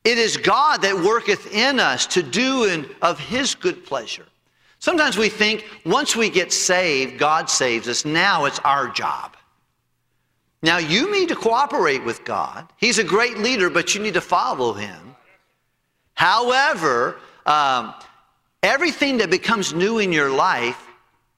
It 0.04 0.18
is 0.18 0.37
God 0.37 0.82
that 0.82 0.94
worketh 0.94 1.52
in 1.52 1.80
us 1.80 2.06
to 2.08 2.23
do 2.23 2.64
in, 2.64 2.87
of 3.02 3.18
his 3.18 3.54
good 3.54 3.84
pleasure. 3.84 4.26
Sometimes 4.85 5.17
we 5.17 5.31
think 5.31 5.64
once 5.87 6.14
we 6.14 6.29
get 6.29 6.53
saved, 6.53 7.19
God 7.19 7.49
saves 7.49 7.88
us. 7.88 8.05
Now 8.05 8.45
it's 8.45 8.59
our 8.59 8.87
job. 8.88 9.35
Now, 10.61 10.76
you 10.76 11.11
need 11.11 11.31
to 11.31 11.35
cooperate 11.35 12.05
with 12.05 12.23
God. 12.26 12.71
He's 12.76 12.99
a 12.99 13.03
great 13.03 13.38
leader, 13.38 13.71
but 13.71 13.95
you 13.95 14.03
need 14.03 14.12
to 14.12 14.21
follow 14.21 14.75
him. 14.75 15.17
However, 16.12 17.17
um, 17.47 17.95
everything 18.62 19.17
that 19.19 19.31
becomes 19.31 19.73
new 19.73 20.00
in 20.00 20.12
your 20.12 20.29
life, 20.29 20.87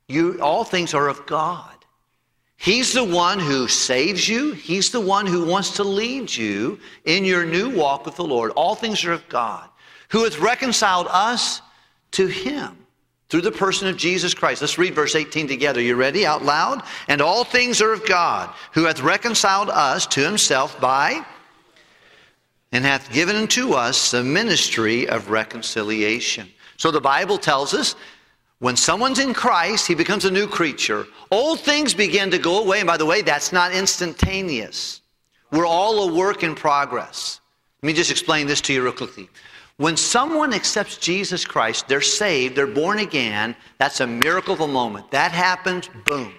you, 0.09 0.41
all 0.43 0.65
things 0.65 0.93
are 0.93 1.07
of 1.07 1.25
God. 1.27 1.77
He's 2.57 2.95
the 2.95 3.05
one 3.05 3.39
who 3.39 3.69
saves 3.69 4.29
you. 4.29 4.55
He's 4.55 4.91
the 4.91 5.01
one 5.01 5.25
who 5.25 5.45
wants 5.47 5.77
to 5.77 5.85
lead 5.85 6.35
you 6.35 6.81
in 7.05 7.25
your 7.25 7.47
new 7.47 7.71
walk 7.71 8.07
with 8.07 8.17
the 8.17 8.25
Lord. 8.25 8.51
All 8.57 8.75
things 8.75 9.05
are 9.05 9.13
of 9.13 9.29
God, 9.29 9.69
who 10.09 10.25
has 10.25 10.37
reconciled 10.37 11.07
us 11.09 11.63
to 12.11 12.27
him 12.27 12.86
through 13.29 13.41
the 13.41 13.53
person 13.53 13.89
of 13.89 13.97
Jesus 13.97 14.35
Christ. 14.35 14.61
Let's 14.61 14.79
read 14.79 14.95
verse 14.95 15.15
18 15.15 15.49
together. 15.49 15.81
You 15.81 15.97
ready? 15.97 16.25
Out 16.25 16.45
loud. 16.45 16.83
And 17.09 17.21
all 17.21 17.45
things 17.45 17.81
are 17.81 17.93
of 17.93 18.07
God, 18.07 18.55
who 18.73 18.85
hath 18.85 19.01
reconciled 19.01 19.71
us 19.71 20.07
to 20.09 20.25
himself 20.25 20.81
by 20.81 21.25
and 22.73 22.85
hath 22.85 23.13
given 23.13 23.37
unto 23.37 23.73
us 23.73 24.11
the 24.11 24.23
ministry 24.23 25.09
of 25.09 25.31
reconciliation. 25.31 26.49
So 26.77 26.91
the 26.91 27.01
Bible 27.01 27.39
tells 27.39 27.75
us 27.75 27.97
when 28.59 28.77
someone's 28.77 29.19
in 29.19 29.35
Christ, 29.35 29.87
he 29.87 29.95
becomes 29.95 30.25
a 30.25 30.31
new 30.31 30.47
creature. 30.47 31.07
Old 31.31 31.61
things 31.61 31.95
begin 31.95 32.31
to 32.31 32.39
go 32.39 32.63
away. 32.63 32.81
And 32.81 32.87
by 32.87 32.97
the 32.97 33.07
way, 33.07 33.23
that's 33.23 33.53
not 33.53 33.73
instantaneous. 33.73 35.03
We're 35.53 35.67
all 35.67 36.09
a 36.09 36.15
work 36.15 36.43
in 36.43 36.55
progress. 36.55 37.41
Let 37.83 37.89
me 37.89 37.93
just 37.93 38.11
explain 38.11 38.47
this 38.47 38.61
to 38.63 38.73
you 38.73 38.83
real 38.83 38.93
quickly. 38.93 39.29
When 39.79 39.97
someone 39.97 40.55
accepts 40.55 40.97
Jesus 40.97 41.45
Christ, 41.45 41.87
they're 41.87 42.01
saved, 42.01 42.57
they're 42.57 42.67
born 42.67 43.01
again, 43.01 43.55
that's 43.79 44.01
a 44.01 44.07
miracle 44.07 44.55
of 44.55 44.61
a 44.61 44.69
moment. 44.69 45.11
That 45.11 45.33
happens, 45.33 45.91
boom. 46.07 46.33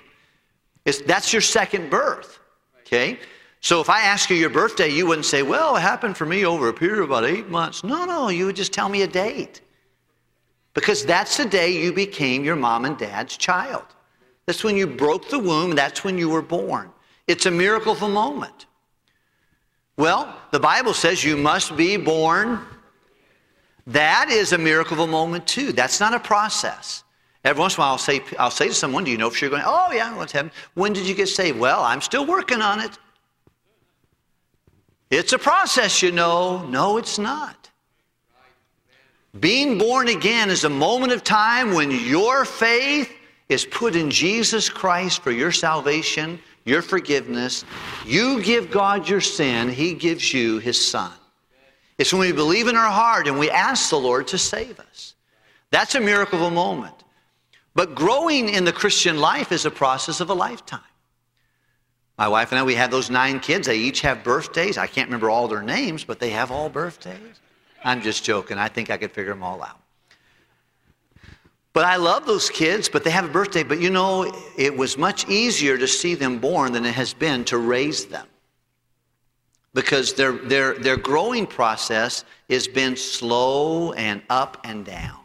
It's, 0.85 1.01
that's 1.01 1.31
your 1.31 1.41
second 1.41 1.89
birth. 1.89 2.39
Okay? 2.79 3.19
So 3.59 3.81
if 3.81 3.89
I 3.89 4.01
ask 4.01 4.29
you 4.29 4.37
your 4.37 4.49
birthday, 4.49 4.89
you 4.89 5.05
wouldn't 5.05 5.25
say, 5.25 5.43
well, 5.43 5.75
it 5.75 5.81
happened 5.81 6.17
for 6.17 6.25
me 6.25 6.45
over 6.45 6.69
a 6.69 6.73
period 6.73 7.03
of 7.03 7.09
about 7.09 7.25
eight 7.25 7.49
months. 7.49 7.83
No, 7.83 8.05
no, 8.05 8.29
you 8.29 8.45
would 8.45 8.55
just 8.55 8.73
tell 8.73 8.89
me 8.89 9.01
a 9.03 9.07
date. 9.07 9.61
Because 10.73 11.05
that's 11.05 11.37
the 11.37 11.45
day 11.45 11.71
you 11.71 11.91
became 11.91 12.43
your 12.43 12.55
mom 12.55 12.85
and 12.85 12.97
dad's 12.97 13.35
child. 13.35 13.85
That's 14.45 14.63
when 14.63 14.77
you 14.77 14.87
broke 14.87 15.29
the 15.29 15.39
womb, 15.39 15.71
that's 15.71 16.03
when 16.03 16.17
you 16.17 16.29
were 16.29 16.41
born. 16.41 16.89
It's 17.27 17.45
a 17.45 17.51
miracle 17.51 17.91
of 17.91 18.01
a 18.01 18.07
moment. 18.07 18.67
Well, 19.97 20.33
the 20.51 20.59
Bible 20.59 20.93
says 20.93 21.23
you 21.23 21.35
must 21.35 21.75
be 21.75 21.97
born. 21.97 22.61
That 23.87 24.29
is 24.29 24.51
a 24.51 24.57
miracle 24.57 25.01
of 25.01 25.07
a 25.07 25.11
moment 25.11 25.47
too. 25.47 25.71
That's 25.71 25.99
not 25.99 26.13
a 26.13 26.19
process. 26.19 27.03
Every 27.45 27.61
once 27.61 27.75
in 27.75 27.79
a 27.79 27.81
while, 27.83 27.91
I'll 27.93 27.97
say, 27.97 28.21
I'll 28.37 28.51
say 28.51 28.67
to 28.67 28.73
someone, 28.73 29.05
Do 29.05 29.11
you 29.11 29.17
know 29.17 29.27
if 29.27 29.41
you're 29.41 29.49
going, 29.49 29.63
Oh, 29.65 29.89
yeah, 29.93 30.15
what's 30.17 30.33
happening? 30.33 30.53
When 30.73 30.91
did 30.91 31.07
you 31.07 31.15
get 31.15 31.27
saved? 31.29 31.57
Well, 31.57 31.81
I'm 31.81 32.01
still 32.01 32.25
working 32.25 32.61
on 32.61 32.81
it. 32.81 32.97
It's 35.09 35.31
a 35.31 35.39
process, 35.39 36.01
you 36.01 36.11
know. 36.11 36.65
No, 36.67 36.97
it's 36.97 37.17
not. 37.17 37.69
Being 39.39 39.77
born 39.77 40.09
again 40.09 40.49
is 40.49 40.65
a 40.65 40.69
moment 40.69 41.13
of 41.13 41.23
time 41.23 41.73
when 41.73 41.91
your 41.91 42.43
faith 42.43 43.13
is 43.47 43.65
put 43.65 43.95
in 43.95 44.11
Jesus 44.11 44.67
Christ 44.69 45.21
for 45.21 45.31
your 45.31 45.53
salvation, 45.53 46.39
your 46.65 46.81
forgiveness. 46.81 47.63
You 48.05 48.41
give 48.43 48.69
God 48.69 49.07
your 49.07 49.21
sin, 49.21 49.69
He 49.69 49.93
gives 49.93 50.33
you 50.33 50.57
His 50.57 50.85
Son. 50.85 51.13
It's 51.97 52.13
when 52.13 52.21
we 52.21 52.31
believe 52.31 52.67
in 52.67 52.75
our 52.75 52.91
heart 52.91 53.27
and 53.27 53.39
we 53.39 53.49
ask 53.49 53.89
the 53.89 53.99
Lord 53.99 54.27
to 54.27 54.37
save 54.37 54.79
us. 54.79 55.15
That's 55.71 55.95
a 55.95 55.99
miracle 55.99 56.39
of 56.39 56.51
a 56.51 56.55
moment. 56.55 56.93
But 57.73 57.95
growing 57.95 58.49
in 58.49 58.65
the 58.65 58.73
Christian 58.73 59.19
life 59.19 59.51
is 59.51 59.65
a 59.65 59.71
process 59.71 60.19
of 60.19 60.29
a 60.29 60.33
lifetime. 60.33 60.81
My 62.17 62.27
wife 62.27 62.51
and 62.51 62.59
I, 62.59 62.63
we 62.63 62.73
had 62.73 62.89
those 62.89 63.09
nine 63.11 63.39
kids. 63.39 63.67
They 63.67 63.77
each 63.77 64.01
have 64.01 64.23
birthdays. 64.23 64.77
I 64.77 64.87
can't 64.87 65.07
remember 65.07 65.29
all 65.29 65.47
their 65.47 65.61
names, 65.61 66.03
but 66.03 66.19
they 66.19 66.31
have 66.31 66.49
all 66.49 66.69
birthdays. 66.69 67.39
I'm 67.83 68.01
just 68.01 68.23
joking. 68.23 68.57
I 68.57 68.67
think 68.67 68.89
I 68.89 68.97
could 68.97 69.11
figure 69.11 69.33
them 69.33 69.43
all 69.43 69.61
out. 69.61 69.79
But 71.73 71.85
I 71.85 71.97
love 71.97 72.25
those 72.25 72.49
kids, 72.49 72.89
but 72.89 73.03
they 73.03 73.11
have 73.11 73.25
a 73.25 73.29
birthday. 73.29 73.61
But 73.61 73.79
you 73.79 73.91
know, 73.91 74.33
it 74.57 74.75
was 74.75 74.97
much 74.97 75.29
easier 75.29 75.77
to 75.77 75.87
see 75.87 76.15
them 76.15 76.39
born 76.39 76.73
than 76.73 76.85
it 76.85 76.95
has 76.95 77.13
been 77.13 77.45
to 77.45 77.59
raise 77.59 78.05
them. 78.05 78.25
Because 79.77 80.15
their, 80.15 80.31
their, 80.31 80.73
their 80.73 80.97
growing 80.97 81.45
process 81.45 82.25
has 82.49 82.67
been 82.67 82.97
slow 82.97 83.93
and 83.93 84.23
up 84.27 84.59
and 84.63 84.83
down. 84.83 85.19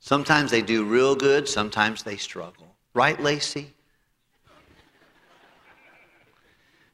Sometimes 0.00 0.50
they 0.50 0.62
do 0.62 0.84
real 0.84 1.14
good, 1.14 1.48
sometimes 1.48 2.02
they 2.02 2.16
struggle. 2.16 2.74
Right, 2.92 3.20
Lacey? 3.22 3.72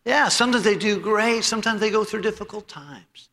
Yeah, 0.04 0.28
sometimes 0.28 0.62
they 0.62 0.76
do 0.76 1.00
great, 1.00 1.42
sometimes 1.42 1.80
they 1.80 1.88
go 1.90 2.04
through 2.04 2.20
difficult 2.20 2.68
times. 2.68 3.30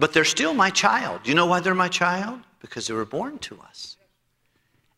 But 0.00 0.12
they're 0.12 0.24
still 0.24 0.52
my 0.52 0.70
child. 0.70 1.20
You 1.24 1.36
know 1.36 1.46
why 1.46 1.60
they're 1.60 1.76
my 1.76 1.86
child? 1.86 2.40
Because 2.58 2.88
they 2.88 2.94
were 2.94 3.04
born 3.04 3.38
to 3.38 3.60
us. 3.60 3.98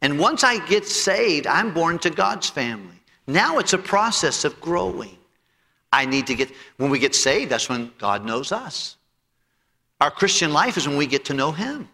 And 0.00 0.18
once 0.18 0.44
I 0.44 0.64
get 0.66 0.86
saved, 0.86 1.46
I'm 1.46 1.74
born 1.74 1.98
to 1.98 2.08
God's 2.08 2.48
family. 2.48 3.02
Now 3.26 3.58
it's 3.58 3.74
a 3.74 3.78
process 3.78 4.46
of 4.46 4.58
growing. 4.62 5.18
I 5.94 6.06
need 6.06 6.26
to 6.26 6.34
get, 6.34 6.50
when 6.76 6.90
we 6.90 6.98
get 6.98 7.14
saved, 7.14 7.52
that's 7.52 7.68
when 7.68 7.92
God 7.98 8.24
knows 8.24 8.50
us. 8.50 8.96
Our 10.00 10.10
Christian 10.10 10.52
life 10.52 10.76
is 10.76 10.88
when 10.88 10.96
we 10.96 11.06
get 11.06 11.24
to 11.26 11.34
know 11.34 11.52
Him. 11.52 11.88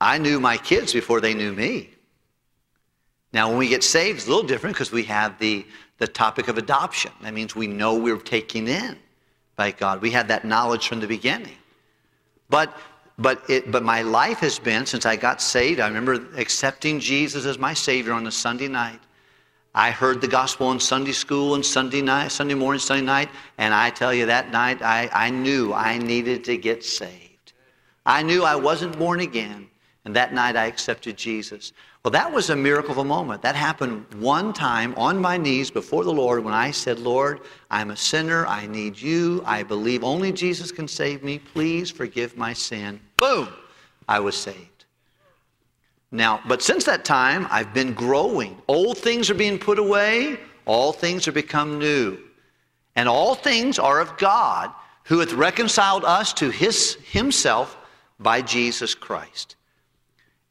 I 0.00 0.16
knew 0.18 0.38
my 0.38 0.56
kids 0.56 0.92
before 0.92 1.20
they 1.20 1.34
knew 1.34 1.52
me. 1.52 1.90
Now, 3.32 3.48
when 3.48 3.58
we 3.58 3.68
get 3.68 3.82
saved, 3.82 4.18
it's 4.18 4.26
a 4.26 4.30
little 4.30 4.46
different 4.46 4.76
because 4.76 4.92
we 4.92 5.02
have 5.04 5.38
the, 5.40 5.66
the 5.98 6.06
topic 6.06 6.46
of 6.46 6.56
adoption. 6.56 7.10
That 7.22 7.34
means 7.34 7.56
we 7.56 7.66
know 7.66 7.98
we're 7.98 8.16
taking 8.16 8.68
in 8.68 8.96
by 9.56 9.72
God. 9.72 10.00
We 10.00 10.12
had 10.12 10.28
that 10.28 10.44
knowledge 10.44 10.86
from 10.86 11.00
the 11.00 11.08
beginning. 11.08 11.58
But 12.48 12.76
but 13.18 13.42
it, 13.50 13.70
but 13.70 13.82
my 13.82 14.00
life 14.00 14.38
has 14.38 14.58
been 14.58 14.86
since 14.86 15.04
I 15.04 15.14
got 15.14 15.42
saved. 15.42 15.78
I 15.78 15.86
remember 15.86 16.14
accepting 16.38 16.98
Jesus 16.98 17.44
as 17.44 17.58
my 17.58 17.74
Savior 17.74 18.14
on 18.14 18.26
a 18.26 18.30
Sunday 18.30 18.66
night. 18.66 19.00
I 19.74 19.92
heard 19.92 20.20
the 20.20 20.28
gospel 20.28 20.72
in 20.72 20.80
Sunday 20.80 21.12
school 21.12 21.54
and 21.54 21.64
Sunday 21.64 22.02
night, 22.02 22.32
Sunday 22.32 22.54
morning, 22.54 22.80
Sunday 22.80 23.04
night, 23.04 23.28
and 23.58 23.72
I 23.72 23.90
tell 23.90 24.12
you 24.12 24.26
that 24.26 24.50
night 24.50 24.82
I, 24.82 25.08
I 25.12 25.30
knew 25.30 25.72
I 25.72 25.98
needed 25.98 26.42
to 26.44 26.56
get 26.56 26.84
saved. 26.84 27.52
I 28.04 28.22
knew 28.22 28.42
I 28.42 28.56
wasn't 28.56 28.98
born 28.98 29.20
again, 29.20 29.68
and 30.04 30.16
that 30.16 30.34
night 30.34 30.56
I 30.56 30.66
accepted 30.66 31.16
Jesus. 31.16 31.72
Well, 32.02 32.10
that 32.12 32.32
was 32.32 32.50
a 32.50 32.56
miracle 32.56 32.92
of 32.92 32.98
a 32.98 33.04
moment. 33.04 33.42
That 33.42 33.54
happened 33.54 34.06
one 34.14 34.52
time 34.52 34.94
on 34.96 35.18
my 35.18 35.36
knees 35.36 35.70
before 35.70 36.02
the 36.02 36.12
Lord 36.12 36.42
when 36.42 36.54
I 36.54 36.70
said, 36.70 36.98
Lord, 36.98 37.40
I'm 37.70 37.90
a 37.90 37.96
sinner. 37.96 38.46
I 38.46 38.66
need 38.66 38.98
you. 38.98 39.42
I 39.44 39.62
believe 39.62 40.02
only 40.02 40.32
Jesus 40.32 40.72
can 40.72 40.88
save 40.88 41.22
me. 41.22 41.38
Please 41.38 41.90
forgive 41.90 42.36
my 42.36 42.54
sin. 42.54 42.98
Boom! 43.18 43.48
I 44.08 44.18
was 44.18 44.34
saved. 44.34 44.69
Now, 46.12 46.40
but 46.46 46.62
since 46.62 46.84
that 46.84 47.04
time, 47.04 47.46
I've 47.50 47.72
been 47.72 47.94
growing. 47.94 48.60
Old 48.66 48.98
things 48.98 49.30
are 49.30 49.34
being 49.34 49.58
put 49.58 49.78
away, 49.78 50.38
all 50.66 50.92
things 50.92 51.28
are 51.28 51.32
become 51.32 51.78
new. 51.78 52.18
And 52.96 53.08
all 53.08 53.34
things 53.34 53.78
are 53.78 54.00
of 54.00 54.16
God, 54.18 54.72
who 55.04 55.20
hath 55.20 55.32
reconciled 55.32 56.04
us 56.04 56.32
to 56.34 56.50
his, 56.50 56.96
himself 57.04 57.76
by 58.18 58.42
Jesus 58.42 58.94
Christ. 58.94 59.56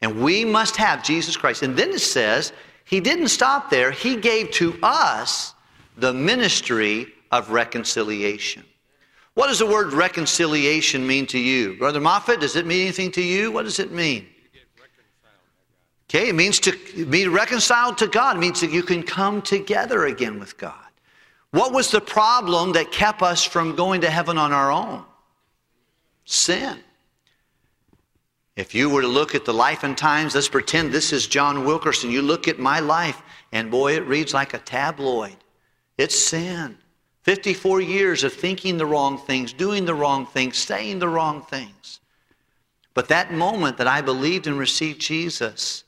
And 0.02 0.22
we 0.22 0.44
must 0.44 0.76
have 0.76 1.04
Jesus 1.04 1.36
Christ. 1.36 1.62
And 1.62 1.76
then 1.76 1.90
it 1.90 2.00
says, 2.00 2.52
He 2.84 3.00
didn't 3.00 3.28
stop 3.28 3.70
there, 3.70 3.90
He 3.90 4.16
gave 4.16 4.50
to 4.52 4.78
us 4.82 5.54
the 5.96 6.14
ministry 6.14 7.06
of 7.30 7.50
reconciliation. 7.50 8.64
What 9.34 9.46
does 9.46 9.60
the 9.60 9.66
word 9.66 9.92
reconciliation 9.92 11.06
mean 11.06 11.26
to 11.26 11.38
you? 11.38 11.76
Brother 11.76 12.00
Moffat, 12.00 12.40
does 12.40 12.56
it 12.56 12.66
mean 12.66 12.82
anything 12.82 13.12
to 13.12 13.22
you? 13.22 13.52
What 13.52 13.64
does 13.64 13.78
it 13.78 13.92
mean? 13.92 14.26
Okay, 16.10 16.28
it 16.28 16.34
means 16.34 16.58
to 16.58 17.06
be 17.06 17.28
reconciled 17.28 17.96
to 17.98 18.08
God. 18.08 18.34
It 18.34 18.40
means 18.40 18.60
that 18.62 18.72
you 18.72 18.82
can 18.82 19.04
come 19.04 19.40
together 19.40 20.06
again 20.06 20.40
with 20.40 20.58
God. 20.58 20.74
What 21.52 21.72
was 21.72 21.92
the 21.92 22.00
problem 22.00 22.72
that 22.72 22.90
kept 22.90 23.22
us 23.22 23.44
from 23.44 23.76
going 23.76 24.00
to 24.00 24.10
heaven 24.10 24.36
on 24.36 24.52
our 24.52 24.72
own? 24.72 25.04
Sin. 26.24 26.80
If 28.56 28.74
you 28.74 28.90
were 28.90 29.02
to 29.02 29.06
look 29.06 29.36
at 29.36 29.44
the 29.44 29.54
life 29.54 29.84
and 29.84 29.96
times, 29.96 30.34
let's 30.34 30.48
pretend 30.48 30.90
this 30.90 31.12
is 31.12 31.28
John 31.28 31.64
Wilkerson. 31.64 32.10
You 32.10 32.22
look 32.22 32.48
at 32.48 32.58
my 32.58 32.80
life, 32.80 33.22
and 33.52 33.70
boy, 33.70 33.94
it 33.94 34.04
reads 34.04 34.34
like 34.34 34.52
a 34.52 34.58
tabloid. 34.58 35.36
It's 35.96 36.18
sin. 36.18 36.76
54 37.22 37.82
years 37.82 38.24
of 38.24 38.32
thinking 38.32 38.78
the 38.78 38.86
wrong 38.86 39.16
things, 39.16 39.52
doing 39.52 39.84
the 39.84 39.94
wrong 39.94 40.26
things, 40.26 40.58
saying 40.58 40.98
the 40.98 41.08
wrong 41.08 41.42
things. 41.42 42.00
But 42.94 43.06
that 43.08 43.32
moment 43.32 43.76
that 43.76 43.86
I 43.86 44.00
believed 44.00 44.48
and 44.48 44.58
received 44.58 45.00
Jesus, 45.00 45.84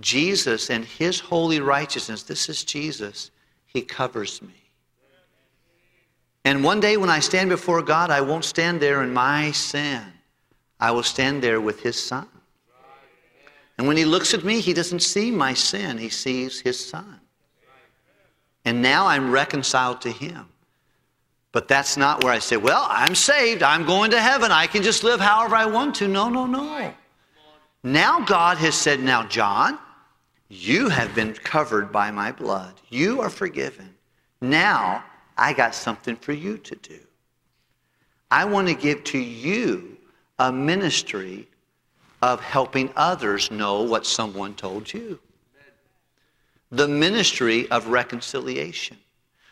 Jesus 0.00 0.70
and 0.70 0.84
His 0.84 1.20
holy 1.20 1.60
righteousness, 1.60 2.22
this 2.22 2.48
is 2.48 2.64
Jesus, 2.64 3.30
He 3.66 3.82
covers 3.82 4.42
me. 4.42 4.66
And 6.46 6.62
one 6.62 6.78
day 6.78 6.96
when 6.96 7.10
I 7.10 7.18
stand 7.18 7.50
before 7.50 7.82
God, 7.82 8.10
I 8.10 8.20
won't 8.20 8.44
stand 8.44 8.80
there 8.80 9.02
in 9.02 9.12
my 9.12 9.50
sin. 9.50 10.00
I 10.78 10.92
will 10.92 11.02
stand 11.02 11.42
there 11.42 11.60
with 11.60 11.80
his 11.80 12.00
son. 12.00 12.28
And 13.76 13.88
when 13.88 13.96
he 13.96 14.04
looks 14.04 14.32
at 14.32 14.44
me, 14.44 14.60
he 14.60 14.72
doesn't 14.72 15.00
see 15.00 15.32
my 15.32 15.54
sin, 15.54 15.98
he 15.98 16.08
sees 16.08 16.60
his 16.60 16.78
son. 16.88 17.20
And 18.64 18.80
now 18.80 19.08
I'm 19.08 19.32
reconciled 19.32 20.00
to 20.02 20.10
him. 20.12 20.46
But 21.50 21.66
that's 21.66 21.96
not 21.96 22.22
where 22.22 22.32
I 22.32 22.38
say, 22.38 22.56
well, 22.56 22.86
I'm 22.90 23.16
saved, 23.16 23.64
I'm 23.64 23.84
going 23.84 24.12
to 24.12 24.20
heaven, 24.20 24.52
I 24.52 24.68
can 24.68 24.84
just 24.84 25.02
live 25.02 25.18
however 25.18 25.56
I 25.56 25.66
want 25.66 25.96
to. 25.96 26.06
No, 26.06 26.28
no, 26.28 26.46
no. 26.46 26.94
Now 27.82 28.20
God 28.20 28.58
has 28.58 28.76
said, 28.76 29.00
now, 29.00 29.26
John, 29.26 29.78
you 30.48 30.88
have 30.88 31.14
been 31.14 31.34
covered 31.34 31.90
by 31.90 32.10
my 32.10 32.32
blood. 32.32 32.74
You 32.88 33.20
are 33.20 33.30
forgiven. 33.30 33.94
Now 34.40 35.04
I 35.36 35.52
got 35.52 35.74
something 35.74 36.16
for 36.16 36.32
you 36.32 36.58
to 36.58 36.76
do. 36.76 37.00
I 38.30 38.44
want 38.44 38.68
to 38.68 38.74
give 38.74 39.04
to 39.04 39.18
you 39.18 39.96
a 40.38 40.52
ministry 40.52 41.48
of 42.22 42.40
helping 42.40 42.90
others 42.96 43.50
know 43.50 43.82
what 43.82 44.06
someone 44.06 44.54
told 44.54 44.92
you. 44.92 45.18
The 46.70 46.88
ministry 46.88 47.70
of 47.70 47.88
reconciliation. 47.88 48.96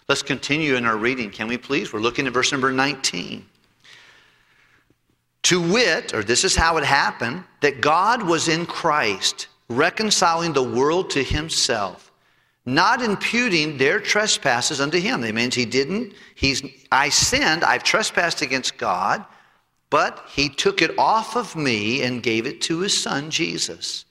Let's 0.09 0.23
continue 0.23 0.75
in 0.75 0.85
our 0.85 0.97
reading, 0.97 1.31
can 1.31 1.49
we 1.49 1.57
please? 1.57 1.93
We're 1.93 2.01
looking 2.01 2.27
at 2.27 2.33
verse 2.33 2.53
number 2.53 2.73
19. 2.73 3.47
To 5.45 5.73
wit, 5.73 6.15
or 6.15 6.23
this 6.23 6.45
is 6.45 6.57
how 6.57 6.77
it 6.79 6.85
happened, 6.85 7.45
that 7.61 7.81
God 7.81 8.23
was 8.23 8.49
in 8.49 8.67
Christ, 8.67 9.49
reconciling 9.77 10.53
the 10.53 10.63
world 10.63 11.11
to 11.11 11.23
himself, 11.23 12.13
not 12.67 13.03
imputing 13.03 13.77
their 13.77 14.01
trespasses 14.01 14.81
unto 14.81 14.99
him. 14.99 15.21
That 15.21 15.35
means 15.35 15.55
he 15.55 15.65
didn't, 15.65 16.15
he's, 16.35 16.63
I 16.91 17.09
sinned, 17.09 17.65
I've 17.65 17.85
trespassed 17.85 18.43
against 18.43 18.79
God, 18.79 19.25
but 19.91 20.25
he 20.29 20.49
took 20.49 20.83
it 20.83 20.99
off 20.99 21.37
of 21.37 21.55
me 21.57 22.03
and 22.03 22.23
gave 22.23 22.47
it 22.47 22.61
to 22.63 22.81
his 22.81 23.01
son, 23.01 23.31
Jesus. 23.31 24.05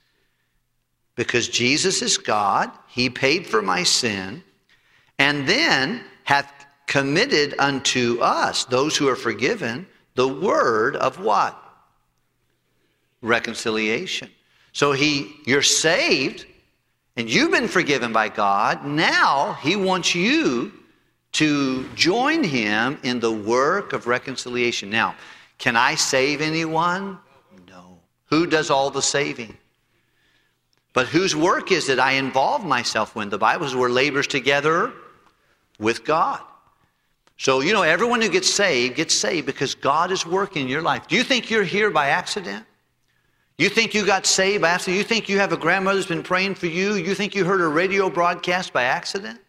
Because 1.15 1.47
Jesus 1.49 2.02
is 2.02 2.17
God, 2.17 2.71
he 2.88 3.10
paid 3.10 3.45
for 3.45 3.62
my 3.62 3.84
sin, 3.84 4.43
and 5.19 5.47
then 5.47 6.04
hath 6.23 6.52
committed 6.88 7.56
unto 7.60 8.19
us, 8.21 8.65
those 8.65 8.95
who 8.97 9.08
are 9.08 9.15
forgiven, 9.15 9.88
the 10.15 10.28
word 10.28 10.95
of 10.95 11.19
what? 11.19 11.60
Reconciliation. 13.21 14.30
So 14.74 14.92
he, 14.92 15.36
you're 15.46 15.62
saved 15.62 16.46
and 17.16 17.30
you've 17.30 17.52
been 17.52 17.68
forgiven 17.68 18.12
by 18.12 18.30
God. 18.30 18.86
Now 18.86 19.54
he 19.62 19.76
wants 19.76 20.14
you 20.16 20.74
to 21.34 21.88
join 21.96 22.44
him 22.44 23.00
in 23.04 23.20
the 23.20 23.32
work 23.32 23.94
of 23.94 24.08
reconciliation. 24.08 24.90
Now, 24.90 25.16
can 25.58 25.76
I 25.76 25.96
save 25.96 26.42
anyone? 26.42 27.20
No. 27.68 28.00
Who 28.26 28.48
does 28.48 28.70
all 28.70 28.90
the 28.90 29.02
saving? 29.02 29.58
But 30.94 31.08
whose 31.08 31.36
work 31.36 31.72
is 31.72 31.90
it 31.90 32.00
I 32.00 32.14
involve 32.14 32.66
myself 32.66 33.16
in? 33.16 33.30
The 33.30 33.38
Bible 33.38 33.68
says 33.68 33.76
we're 33.76 33.90
laborers 33.90 34.28
together 34.28 34.92
with 35.80 36.04
God. 36.04 36.42
So, 37.38 37.62
you 37.62 37.74
know, 37.74 37.82
everyone 37.82 38.22
who 38.22 38.30
gets 38.30 38.50
saved 38.50 38.96
gets 38.96 39.16
saved 39.16 39.48
because 39.48 39.74
God 39.74 40.12
is 40.12 40.26
working 40.26 40.64
in 40.64 40.68
your 40.68 40.84
life. 40.84 41.08
Do 41.08 41.16
you 41.16 41.24
think 41.24 41.50
you're 41.50 41.64
here 41.64 41.90
by 41.90 42.10
accident? 42.10 42.66
You 43.58 43.70
think 43.70 43.94
you 43.94 44.06
got 44.06 44.26
saved 44.26 44.63
accident? 44.63 44.98
You 44.98 45.04
think 45.04 45.30
you 45.30 45.38
have 45.38 45.54
a 45.54 45.58
grandmother 45.58 45.98
who's 45.98 46.08
been 46.08 46.24
praying 46.24 46.56
for 46.56 46.66
you? 46.68 46.96
You 46.96 47.13
think 47.13 47.36
you 47.36 47.46
heard 47.46 47.62
a 47.62 47.68
radio 47.68 48.10
broadcast 48.10 48.74
by 48.74 48.84
accident? 48.84 49.39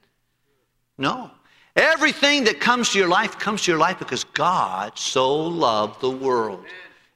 No. 0.99 1.31
Everything 1.77 2.45
that 2.45 2.61
comes 2.61 2.91
to 2.91 2.99
your 2.99 3.09
life 3.09 3.39
comes 3.39 3.63
to 3.63 3.71
your 3.71 3.81
life 3.81 3.99
because 3.99 4.25
God 4.25 4.99
so 4.99 5.35
loved 5.35 6.01
the 6.01 6.11
world. 6.11 6.65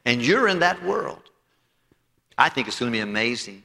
And 0.04 0.24
you're 0.24 0.48
in 0.48 0.60
that 0.60 0.82
world. 0.82 1.30
I 2.38 2.48
think 2.48 2.66
it's 2.66 2.78
going 2.78 2.90
to 2.90 2.96
be 2.96 3.02
amazing. 3.02 3.62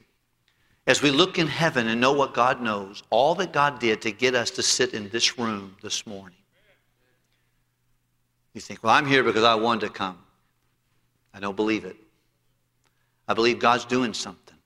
As 0.86 1.00
we 1.00 1.10
look 1.10 1.38
in 1.38 1.46
heaven 1.46 1.88
and 1.88 2.00
know 2.00 2.12
what 2.12 2.34
God 2.34 2.60
knows, 2.60 3.02
all 3.08 3.34
that 3.36 3.52
God 3.52 3.78
did 3.78 4.02
to 4.02 4.12
get 4.12 4.34
us 4.34 4.50
to 4.52 4.62
sit 4.62 4.92
in 4.92 5.08
this 5.08 5.38
room 5.38 5.76
this 5.82 6.06
morning. 6.06 6.36
You 8.52 8.60
think, 8.60 8.84
well, 8.84 8.94
I'm 8.94 9.06
here 9.06 9.24
because 9.24 9.44
I 9.44 9.54
wanted 9.54 9.86
to 9.86 9.92
come. 9.92 10.18
I 11.32 11.40
don't 11.40 11.56
believe 11.56 11.84
it. 11.86 11.96
I 13.28 13.34
believe 13.34 13.58
God's 13.58 13.84
doing 13.84 14.14
something. 14.14 14.56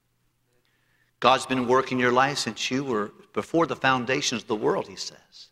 God's 1.21 1.47
been 1.47 1.67
working 1.67 1.99
your 1.99 2.13
life 2.13 2.39
since 2.39 2.71
you 2.71 2.85
were 2.85 3.13
before 3.33 3.67
the 3.67 3.77
foundations 3.77 4.43
of 4.43 4.49
the 4.49 4.57
world, 4.57 4.87
he 4.87 4.97
says. 4.97 5.49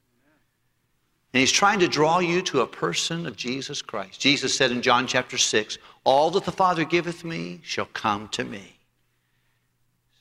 And 1.33 1.41
he's 1.41 1.53
trying 1.53 1.81
to 1.81 1.89
draw 1.89 2.21
you 2.21 2.41
to 2.43 2.61
a 2.61 2.67
person 2.67 3.27
of 3.27 3.37
Jesus 3.37 3.83
Christ. 3.83 4.21
Jesus 4.21 4.57
said 4.57 4.71
in 4.71 4.81
John 4.81 5.07
chapter 5.07 5.37
6, 5.37 5.79
All 6.05 6.31
that 6.31 6.45
the 6.45 6.53
Father 6.53 6.85
giveth 6.85 7.25
me 7.25 7.61
shall 7.63 7.87
come 7.87 8.29
to 8.29 8.45
me. 8.45 8.77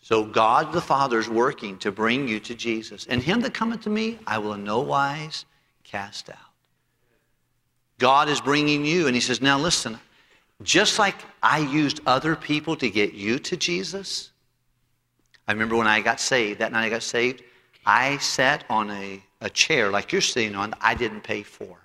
So 0.01 0.23
God 0.23 0.73
the 0.73 0.81
Father 0.81 1.17
is 1.19 1.29
working 1.29 1.77
to 1.79 1.91
bring 1.91 2.27
you 2.27 2.39
to 2.41 2.53
Jesus. 2.53 3.07
And 3.07 3.23
him 3.23 3.41
that 3.41 3.53
cometh 3.53 3.81
to 3.81 3.89
me, 3.89 4.19
I 4.27 4.39
will 4.39 4.53
in 4.53 4.63
no 4.63 4.81
wise 4.81 5.45
cast 5.83 6.29
out. 6.29 6.37
God 7.97 8.27
is 8.27 8.41
bringing 8.41 8.85
you, 8.85 9.07
and 9.07 9.15
He 9.15 9.21
says, 9.21 9.41
Now 9.41 9.57
listen, 9.57 9.99
just 10.63 10.99
like 10.99 11.15
I 11.43 11.59
used 11.59 12.01
other 12.05 12.35
people 12.35 12.75
to 12.77 12.89
get 12.89 13.13
you 13.13 13.39
to 13.39 13.57
Jesus, 13.57 14.31
I 15.47 15.51
remember 15.51 15.75
when 15.75 15.87
I 15.87 16.01
got 16.01 16.19
saved, 16.19 16.59
that 16.59 16.71
night 16.71 16.85
I 16.85 16.89
got 16.89 17.03
saved, 17.03 17.43
I 17.85 18.17
sat 18.17 18.63
on 18.69 18.89
a, 18.89 19.21
a 19.41 19.49
chair 19.49 19.91
like 19.91 20.11
you're 20.11 20.21
sitting 20.21 20.55
on, 20.55 20.73
I 20.81 20.95
didn't 20.95 21.21
pay 21.21 21.43
for. 21.43 21.77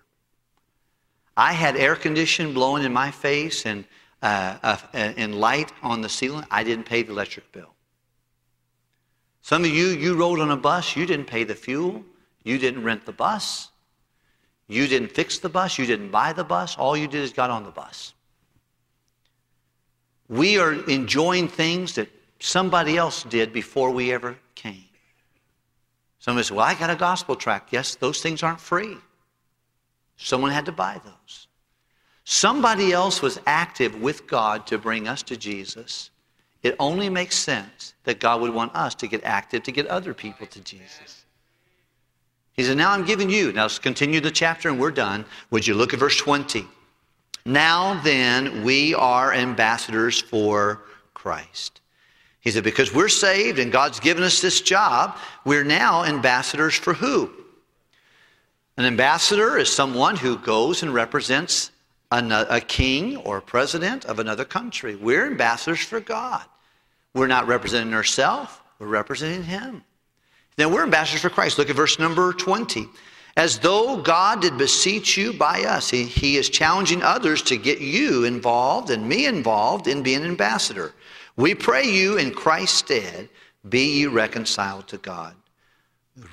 I 1.37 1.53
had 1.53 1.77
air 1.77 1.97
conditioning 1.97 2.55
blowing 2.55 2.85
in 2.85 2.93
my 2.93 3.11
face 3.11 3.67
and, 3.67 3.85
uh, 4.23 4.57
uh, 4.63 4.79
and 4.93 5.35
light 5.35 5.73
on 5.83 6.01
the 6.01 6.09
ceiling. 6.09 6.45
I 6.51 6.65
didn't 6.65 6.85
pay 6.85 7.03
the 7.03 7.13
electric 7.13 7.51
bill. 7.53 7.75
Some 9.43 9.65
of 9.65 9.71
you, 9.71 9.89
you 9.89 10.17
rode 10.17 10.41
on 10.41 10.51
a 10.51 10.57
bus, 10.57 10.97
you 10.97 11.07
didn't 11.07 11.27
pay 11.27 11.45
the 11.45 11.55
fuel, 11.55 12.05
you 12.45 12.59
didn't 12.59 12.85
rent 12.85 13.07
the 13.07 13.13
bus. 13.13 13.69
You 14.69 14.87
didn't 14.87 15.11
fix 15.11 15.39
the 15.39 15.49
bus, 15.49 15.79
you 15.79 15.87
didn't 15.87 16.11
buy 16.11 16.33
the 16.33 16.45
bus, 16.45 16.77
all 16.77 16.97
you 16.97 17.09
did 17.09 17.23
is 17.23 17.33
got 17.33 17.51
on 17.51 17.65
the 17.65 17.71
bus. 17.71 18.15
We 20.31 20.59
are 20.59 20.75
enjoying 20.89 21.49
things 21.49 21.97
that 21.97 22.09
somebody 22.39 22.97
else 22.97 23.25
did 23.25 23.53
before 23.53 23.91
we 23.91 24.13
ever 24.13 24.37
came. 24.55 24.85
Somebody 26.21 26.45
says, 26.45 26.53
Well, 26.53 26.65
I 26.65 26.75
got 26.75 26.89
a 26.89 26.95
gospel 26.95 27.35
tract. 27.35 27.73
Yes, 27.73 27.97
those 27.97 28.23
things 28.23 28.45
aren't 28.45 28.61
free. 28.61 28.97
Someone 30.17 30.53
had 30.53 30.67
to 30.67 30.73
buy 30.73 31.01
those. 31.05 31.49
Somebody 32.25 32.93
else 32.93 33.21
was 33.21 33.41
active 33.45 34.01
with 34.01 34.29
God 34.29 34.69
to 34.69 34.79
bring 34.79 35.09
us 35.09 35.23
to 35.25 35.37
Jesus. 35.37 36.11
It 36.63 36.77
only 36.79 37.09
makes 37.09 37.37
sense 37.37 37.95
that 38.05 38.21
God 38.21 38.41
would 38.41 38.55
want 38.55 38.73
us 38.77 38.95
to 38.97 39.09
get 39.09 39.25
active 39.25 39.65
to 39.65 39.73
get 39.73 39.87
other 39.89 40.15
people 40.15 40.47
to 40.47 40.61
Jesus. 40.61 41.25
He 42.53 42.63
said, 42.63 42.77
Now 42.77 42.93
I'm 42.93 43.05
giving 43.05 43.31
you. 43.31 43.53
Now 43.53 43.63
let's 43.63 43.81
continue 43.81 44.21
the 44.21 44.31
chapter 44.31 44.69
and 44.69 44.79
we're 44.79 44.93
done. 44.93 45.25
Would 45.51 45.67
you 45.67 45.75
look 45.75 45.93
at 45.93 45.99
verse 45.99 46.19
20? 46.19 46.67
Now 47.51 48.01
then, 48.03 48.63
we 48.63 48.95
are 48.95 49.33
ambassadors 49.33 50.21
for 50.21 50.83
Christ. 51.15 51.81
He 52.41 52.53
said, 52.53 52.63
Because 52.63 52.95
we're 52.95 53.09
saved 53.09 53.59
and 53.59 53.73
God's 53.73 53.99
given 53.99 54.23
us 54.23 54.41
this 54.41 54.61
job, 54.61 55.17
we're 55.45 55.65
now 55.65 56.05
ambassadors 56.05 56.77
for 56.77 56.95
who? 56.95 57.29
An 58.77 58.85
ambassador 58.85 59.59
is 59.59 59.71
someone 59.71 60.15
who 60.15 60.39
goes 60.39 60.85
and 60.85 60.95
represents 60.95 61.73
a 62.13 62.61
king 62.61 63.17
or 63.17 63.41
president 63.41 64.05
of 64.05 64.21
another 64.21 64.45
country. 64.45 64.95
We're 64.95 65.27
ambassadors 65.27 65.81
for 65.81 65.99
God. 65.99 66.45
We're 67.15 67.27
not 67.27 67.49
representing 67.49 67.95
ourselves, 67.95 68.53
we're 68.79 68.87
representing 68.87 69.43
Him. 69.43 69.83
Now 70.57 70.69
we're 70.69 70.85
ambassadors 70.85 71.23
for 71.23 71.31
Christ. 71.31 71.59
Look 71.59 71.69
at 71.69 71.75
verse 71.75 71.99
number 71.99 72.33
20. 72.33 72.87
As 73.37 73.59
though 73.59 73.97
God 73.97 74.43
did 74.43 74.59
beseech 74.59 75.17
you 75.17 75.33
by 75.33 75.63
us. 75.63 75.91
He, 75.91 76.05
he 76.05 76.37
is 76.37 76.51
challenging 76.51 77.03
others 77.03 77.43
to 77.43 77.57
get 77.57 77.81
you 77.81 78.25
involved 78.25 78.91
and 78.91 79.09
me 79.09 79.27
involved 79.27 79.87
in 79.87 80.03
being 80.03 80.23
an 80.23 80.31
ambassador. 80.31 80.93
We 81.37 81.55
pray 81.55 81.85
you 81.85 82.19
in 82.19 82.33
Christ's 82.33 82.79
stead, 82.79 83.29
be 83.69 84.01
ye 84.01 84.07
reconciled 84.07 84.89
to 84.89 84.99
God. 84.99 85.35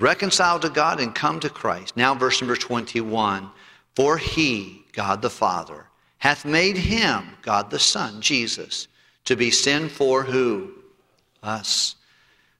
Reconciled 0.00 0.62
to 0.62 0.70
God 0.70 1.00
and 1.00 1.14
come 1.14 1.40
to 1.40 1.48
Christ. 1.48 1.96
Now, 1.96 2.14
verse 2.14 2.40
number 2.40 2.56
21 2.56 3.50
For 3.94 4.18
he, 4.18 4.84
God 4.92 5.22
the 5.22 5.30
Father, 5.30 5.86
hath 6.18 6.44
made 6.44 6.76
him, 6.76 7.36
God 7.42 7.70
the 7.70 7.78
Son, 7.78 8.20
Jesus, 8.20 8.88
to 9.24 9.36
be 9.36 9.50
sin 9.50 9.88
for 9.88 10.24
who? 10.24 10.72
Us. 11.42 11.94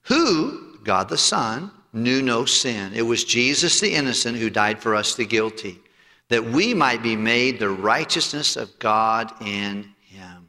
Who 0.03 0.79
God 0.85 1.09
the 1.09 1.19
Son, 1.19 1.71
knew 1.93 2.23
no 2.23 2.45
sin. 2.45 2.93
It 2.95 3.03
was 3.03 3.25
Jesus 3.25 3.81
the 3.81 3.95
innocent 3.95 4.37
who 4.37 4.51
died 4.51 4.81
for 4.81 4.95
us 4.95 5.15
the 5.15 5.25
guilty, 5.25 5.81
that 6.29 6.45
we 6.45 6.75
might 6.75 7.03
be 7.03 7.17
made 7.17 7.59
the 7.59 7.71
righteousness 7.71 8.57
of 8.57 8.79
God 8.79 9.33
in 9.41 9.95
him. 10.01 10.49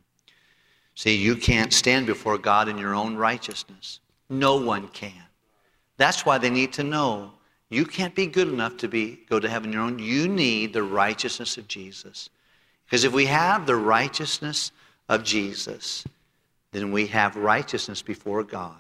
See, 0.96 1.16
you 1.16 1.36
can't 1.36 1.74
stand 1.74 2.06
before 2.06 2.38
God 2.38 2.68
in 2.68 2.78
your 2.78 2.94
own 2.94 3.16
righteousness. 3.16 4.00
No 4.30 4.58
one 4.58 4.90
can. 4.90 5.14
That's 5.98 6.26
why 6.26 6.38
they 6.38 6.50
need 6.50 6.74
to 6.74 6.84
know 6.84 7.32
you 7.70 7.86
can't 7.86 8.16
be 8.16 8.26
good 8.26 8.48
enough 8.48 8.78
to 8.78 8.88
be 8.88 9.20
go 9.30 9.40
to 9.40 9.48
heaven 9.48 9.72
your 9.72 9.84
own. 9.84 10.00
You 10.00 10.28
need 10.28 10.74
the 10.74 10.84
righteousness 10.84 11.58
of 11.58 11.68
Jesus. 11.68 12.30
Because 12.86 13.04
if 13.04 13.14
we 13.14 13.28
have 13.28 13.68
the 13.68 13.76
righteousness 13.76 14.72
of 15.08 15.24
Jesus, 15.24 16.04
then 16.72 16.92
we 16.92 17.08
have 17.08 17.36
righteousness 17.36 18.02
before 18.02 18.44
God. 18.44 18.76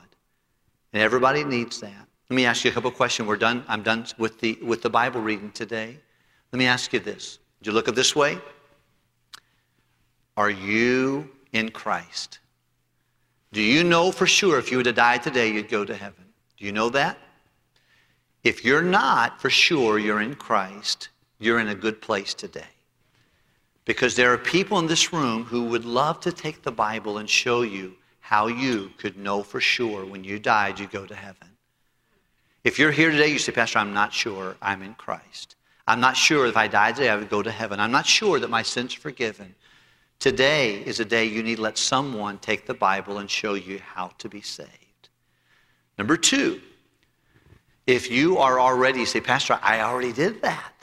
And 0.91 1.03
everybody 1.03 1.43
needs 1.43 1.79
that. 1.81 2.08
Let 2.29 2.35
me 2.35 2.45
ask 2.45 2.63
you 2.63 2.69
a 2.69 2.73
couple 2.73 2.91
questions. 2.91 3.27
We're 3.27 3.37
done. 3.37 3.63
I'm 3.67 3.81
done 3.81 4.05
with 4.19 4.39
the, 4.39 4.57
with 4.61 4.83
the 4.83 4.89
Bible 4.89 5.19
reading 5.19 5.51
today. 5.51 5.97
Let 6.51 6.59
me 6.59 6.67
ask 6.67 6.93
you 6.93 6.99
this. 6.99 7.39
Did 7.59 7.67
you 7.67 7.73
look 7.73 7.87
at 7.87 7.95
this 7.95 8.15
way? 8.15 8.37
Are 10.37 10.51
you 10.51 11.29
in 11.53 11.69
Christ? 11.69 12.39
Do 13.51 13.61
you 13.61 13.83
know 13.83 14.11
for 14.11 14.27
sure 14.27 14.59
if 14.59 14.69
you 14.69 14.77
were 14.77 14.83
to 14.83 14.93
die 14.93 15.17
today, 15.17 15.51
you'd 15.51 15.69
go 15.69 15.83
to 15.83 15.95
heaven? 15.95 16.23
Do 16.57 16.65
you 16.65 16.71
know 16.71 16.89
that? 16.89 17.17
If 18.43 18.63
you're 18.63 18.83
not 18.83 19.41
for 19.41 19.49
sure 19.49 19.97
you're 19.97 20.21
in 20.21 20.35
Christ, 20.35 21.09
you're 21.39 21.59
in 21.59 21.69
a 21.69 21.75
good 21.75 21.99
place 21.99 22.35
today. 22.35 22.61
Because 23.85 24.15
there 24.15 24.31
are 24.31 24.37
people 24.37 24.77
in 24.77 24.85
this 24.85 25.11
room 25.11 25.45
who 25.45 25.63
would 25.65 25.83
love 25.83 26.19
to 26.21 26.31
take 26.31 26.61
the 26.61 26.71
Bible 26.71 27.17
and 27.17 27.27
show 27.27 27.63
you 27.63 27.95
how 28.19 28.45
you 28.45 28.91
could 28.99 29.17
know 29.17 29.41
for 29.41 29.59
sure 29.59 30.05
when 30.05 30.23
you 30.23 30.37
died 30.37 30.79
you'd 30.79 30.91
go 30.91 31.07
to 31.07 31.15
heaven. 31.15 31.48
If 32.63 32.77
you're 32.77 32.91
here 32.91 33.11
today, 33.11 33.27
you 33.27 33.39
say, 33.39 33.51
Pastor, 33.51 33.79
I'm 33.79 33.93
not 33.93 34.13
sure 34.13 34.57
I'm 34.61 34.81
in 34.81 34.93
Christ. 34.95 35.55
I'm 35.87 36.01
not 36.01 36.17
sure 36.17 36.45
if 36.45 36.57
I 36.57 36.67
died 36.67 36.95
today 36.95 37.09
I 37.09 37.15
would 37.15 37.29
go 37.29 37.41
to 37.41 37.51
heaven. 37.51 37.79
I'm 37.79 37.91
not 37.91 38.05
sure 38.05 38.39
that 38.39 38.49
my 38.49 38.61
sins 38.61 38.95
are 38.95 38.99
forgiven. 38.99 39.55
Today 40.19 40.75
is 40.75 40.99
a 40.99 41.05
day 41.05 41.25
you 41.25 41.41
need 41.41 41.55
to 41.55 41.61
let 41.61 41.77
someone 41.77 42.37
take 42.39 42.67
the 42.67 42.73
Bible 42.73 43.17
and 43.19 43.29
show 43.29 43.53
you 43.53 43.79
how 43.79 44.11
to 44.17 44.27
be 44.27 44.41
saved. 44.41 44.69
Number 45.97 46.17
two, 46.17 46.61
if 47.87 48.11
you 48.11 48.37
are 48.37 48.59
already, 48.59 49.05
say, 49.05 49.21
Pastor, 49.21 49.57
I 49.63 49.81
already 49.81 50.11
did 50.11 50.41
that. 50.41 50.73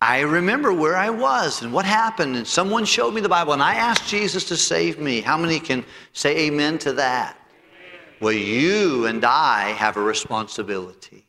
I 0.00 0.20
remember 0.20 0.72
where 0.72 0.96
I 0.96 1.10
was 1.10 1.62
and 1.62 1.72
what 1.72 1.84
happened, 1.84 2.34
and 2.34 2.46
someone 2.46 2.84
showed 2.84 3.14
me 3.14 3.20
the 3.20 3.28
Bible, 3.28 3.52
and 3.52 3.62
I 3.62 3.74
asked 3.74 4.08
Jesus 4.08 4.44
to 4.46 4.56
save 4.56 4.98
me. 4.98 5.20
How 5.20 5.36
many 5.36 5.60
can 5.60 5.84
say 6.12 6.46
amen 6.46 6.78
to 6.78 6.94
that? 6.94 7.36
Well, 8.22 8.32
you 8.32 9.06
and 9.06 9.24
I 9.24 9.70
have 9.70 9.96
a 9.96 10.00
responsibility 10.00 11.26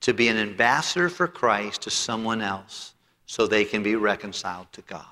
to 0.00 0.14
be 0.14 0.28
an 0.28 0.38
ambassador 0.38 1.10
for 1.10 1.28
Christ 1.28 1.82
to 1.82 1.90
someone 1.90 2.40
else 2.40 2.94
so 3.26 3.46
they 3.46 3.66
can 3.66 3.82
be 3.82 3.94
reconciled 3.94 4.68
to 4.72 4.80
God. 4.80 5.04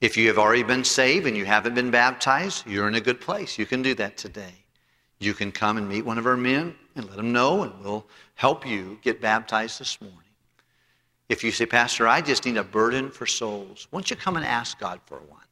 If 0.00 0.16
you 0.16 0.26
have 0.26 0.36
already 0.36 0.64
been 0.64 0.82
saved 0.82 1.28
and 1.28 1.36
you 1.36 1.44
haven't 1.44 1.76
been 1.76 1.92
baptized, 1.92 2.66
you're 2.66 2.88
in 2.88 2.96
a 2.96 3.00
good 3.00 3.20
place. 3.20 3.56
You 3.56 3.66
can 3.66 3.82
do 3.82 3.94
that 3.94 4.16
today. 4.16 4.64
You 5.20 5.32
can 5.32 5.52
come 5.52 5.76
and 5.76 5.88
meet 5.88 6.04
one 6.04 6.18
of 6.18 6.26
our 6.26 6.36
men 6.36 6.74
and 6.96 7.06
let 7.06 7.18
them 7.18 7.32
know, 7.32 7.62
and 7.62 7.72
we'll 7.80 8.04
help 8.34 8.66
you 8.66 8.98
get 9.02 9.20
baptized 9.20 9.78
this 9.78 10.00
morning. 10.00 10.18
If 11.28 11.44
you 11.44 11.52
say, 11.52 11.66
Pastor, 11.66 12.08
I 12.08 12.20
just 12.20 12.44
need 12.44 12.56
a 12.56 12.64
burden 12.64 13.12
for 13.12 13.26
souls, 13.26 13.86
why 13.92 13.98
don't 13.98 14.10
you 14.10 14.16
come 14.16 14.36
and 14.36 14.44
ask 14.44 14.76
God 14.80 14.98
for 15.06 15.18
one? 15.18 15.46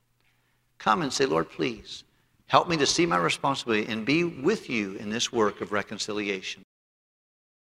Come 0.78 1.02
and 1.02 1.12
say, 1.12 1.26
Lord, 1.26 1.48
please 1.48 2.02
help 2.46 2.68
me 2.68 2.76
to 2.76 2.86
see 2.86 3.06
my 3.06 3.16
responsibility 3.16 3.90
and 3.90 4.04
be 4.04 4.24
with 4.24 4.68
you 4.70 4.94
in 4.94 5.10
this 5.10 5.32
work 5.32 5.60
of 5.60 5.72
reconciliation. 5.72 6.63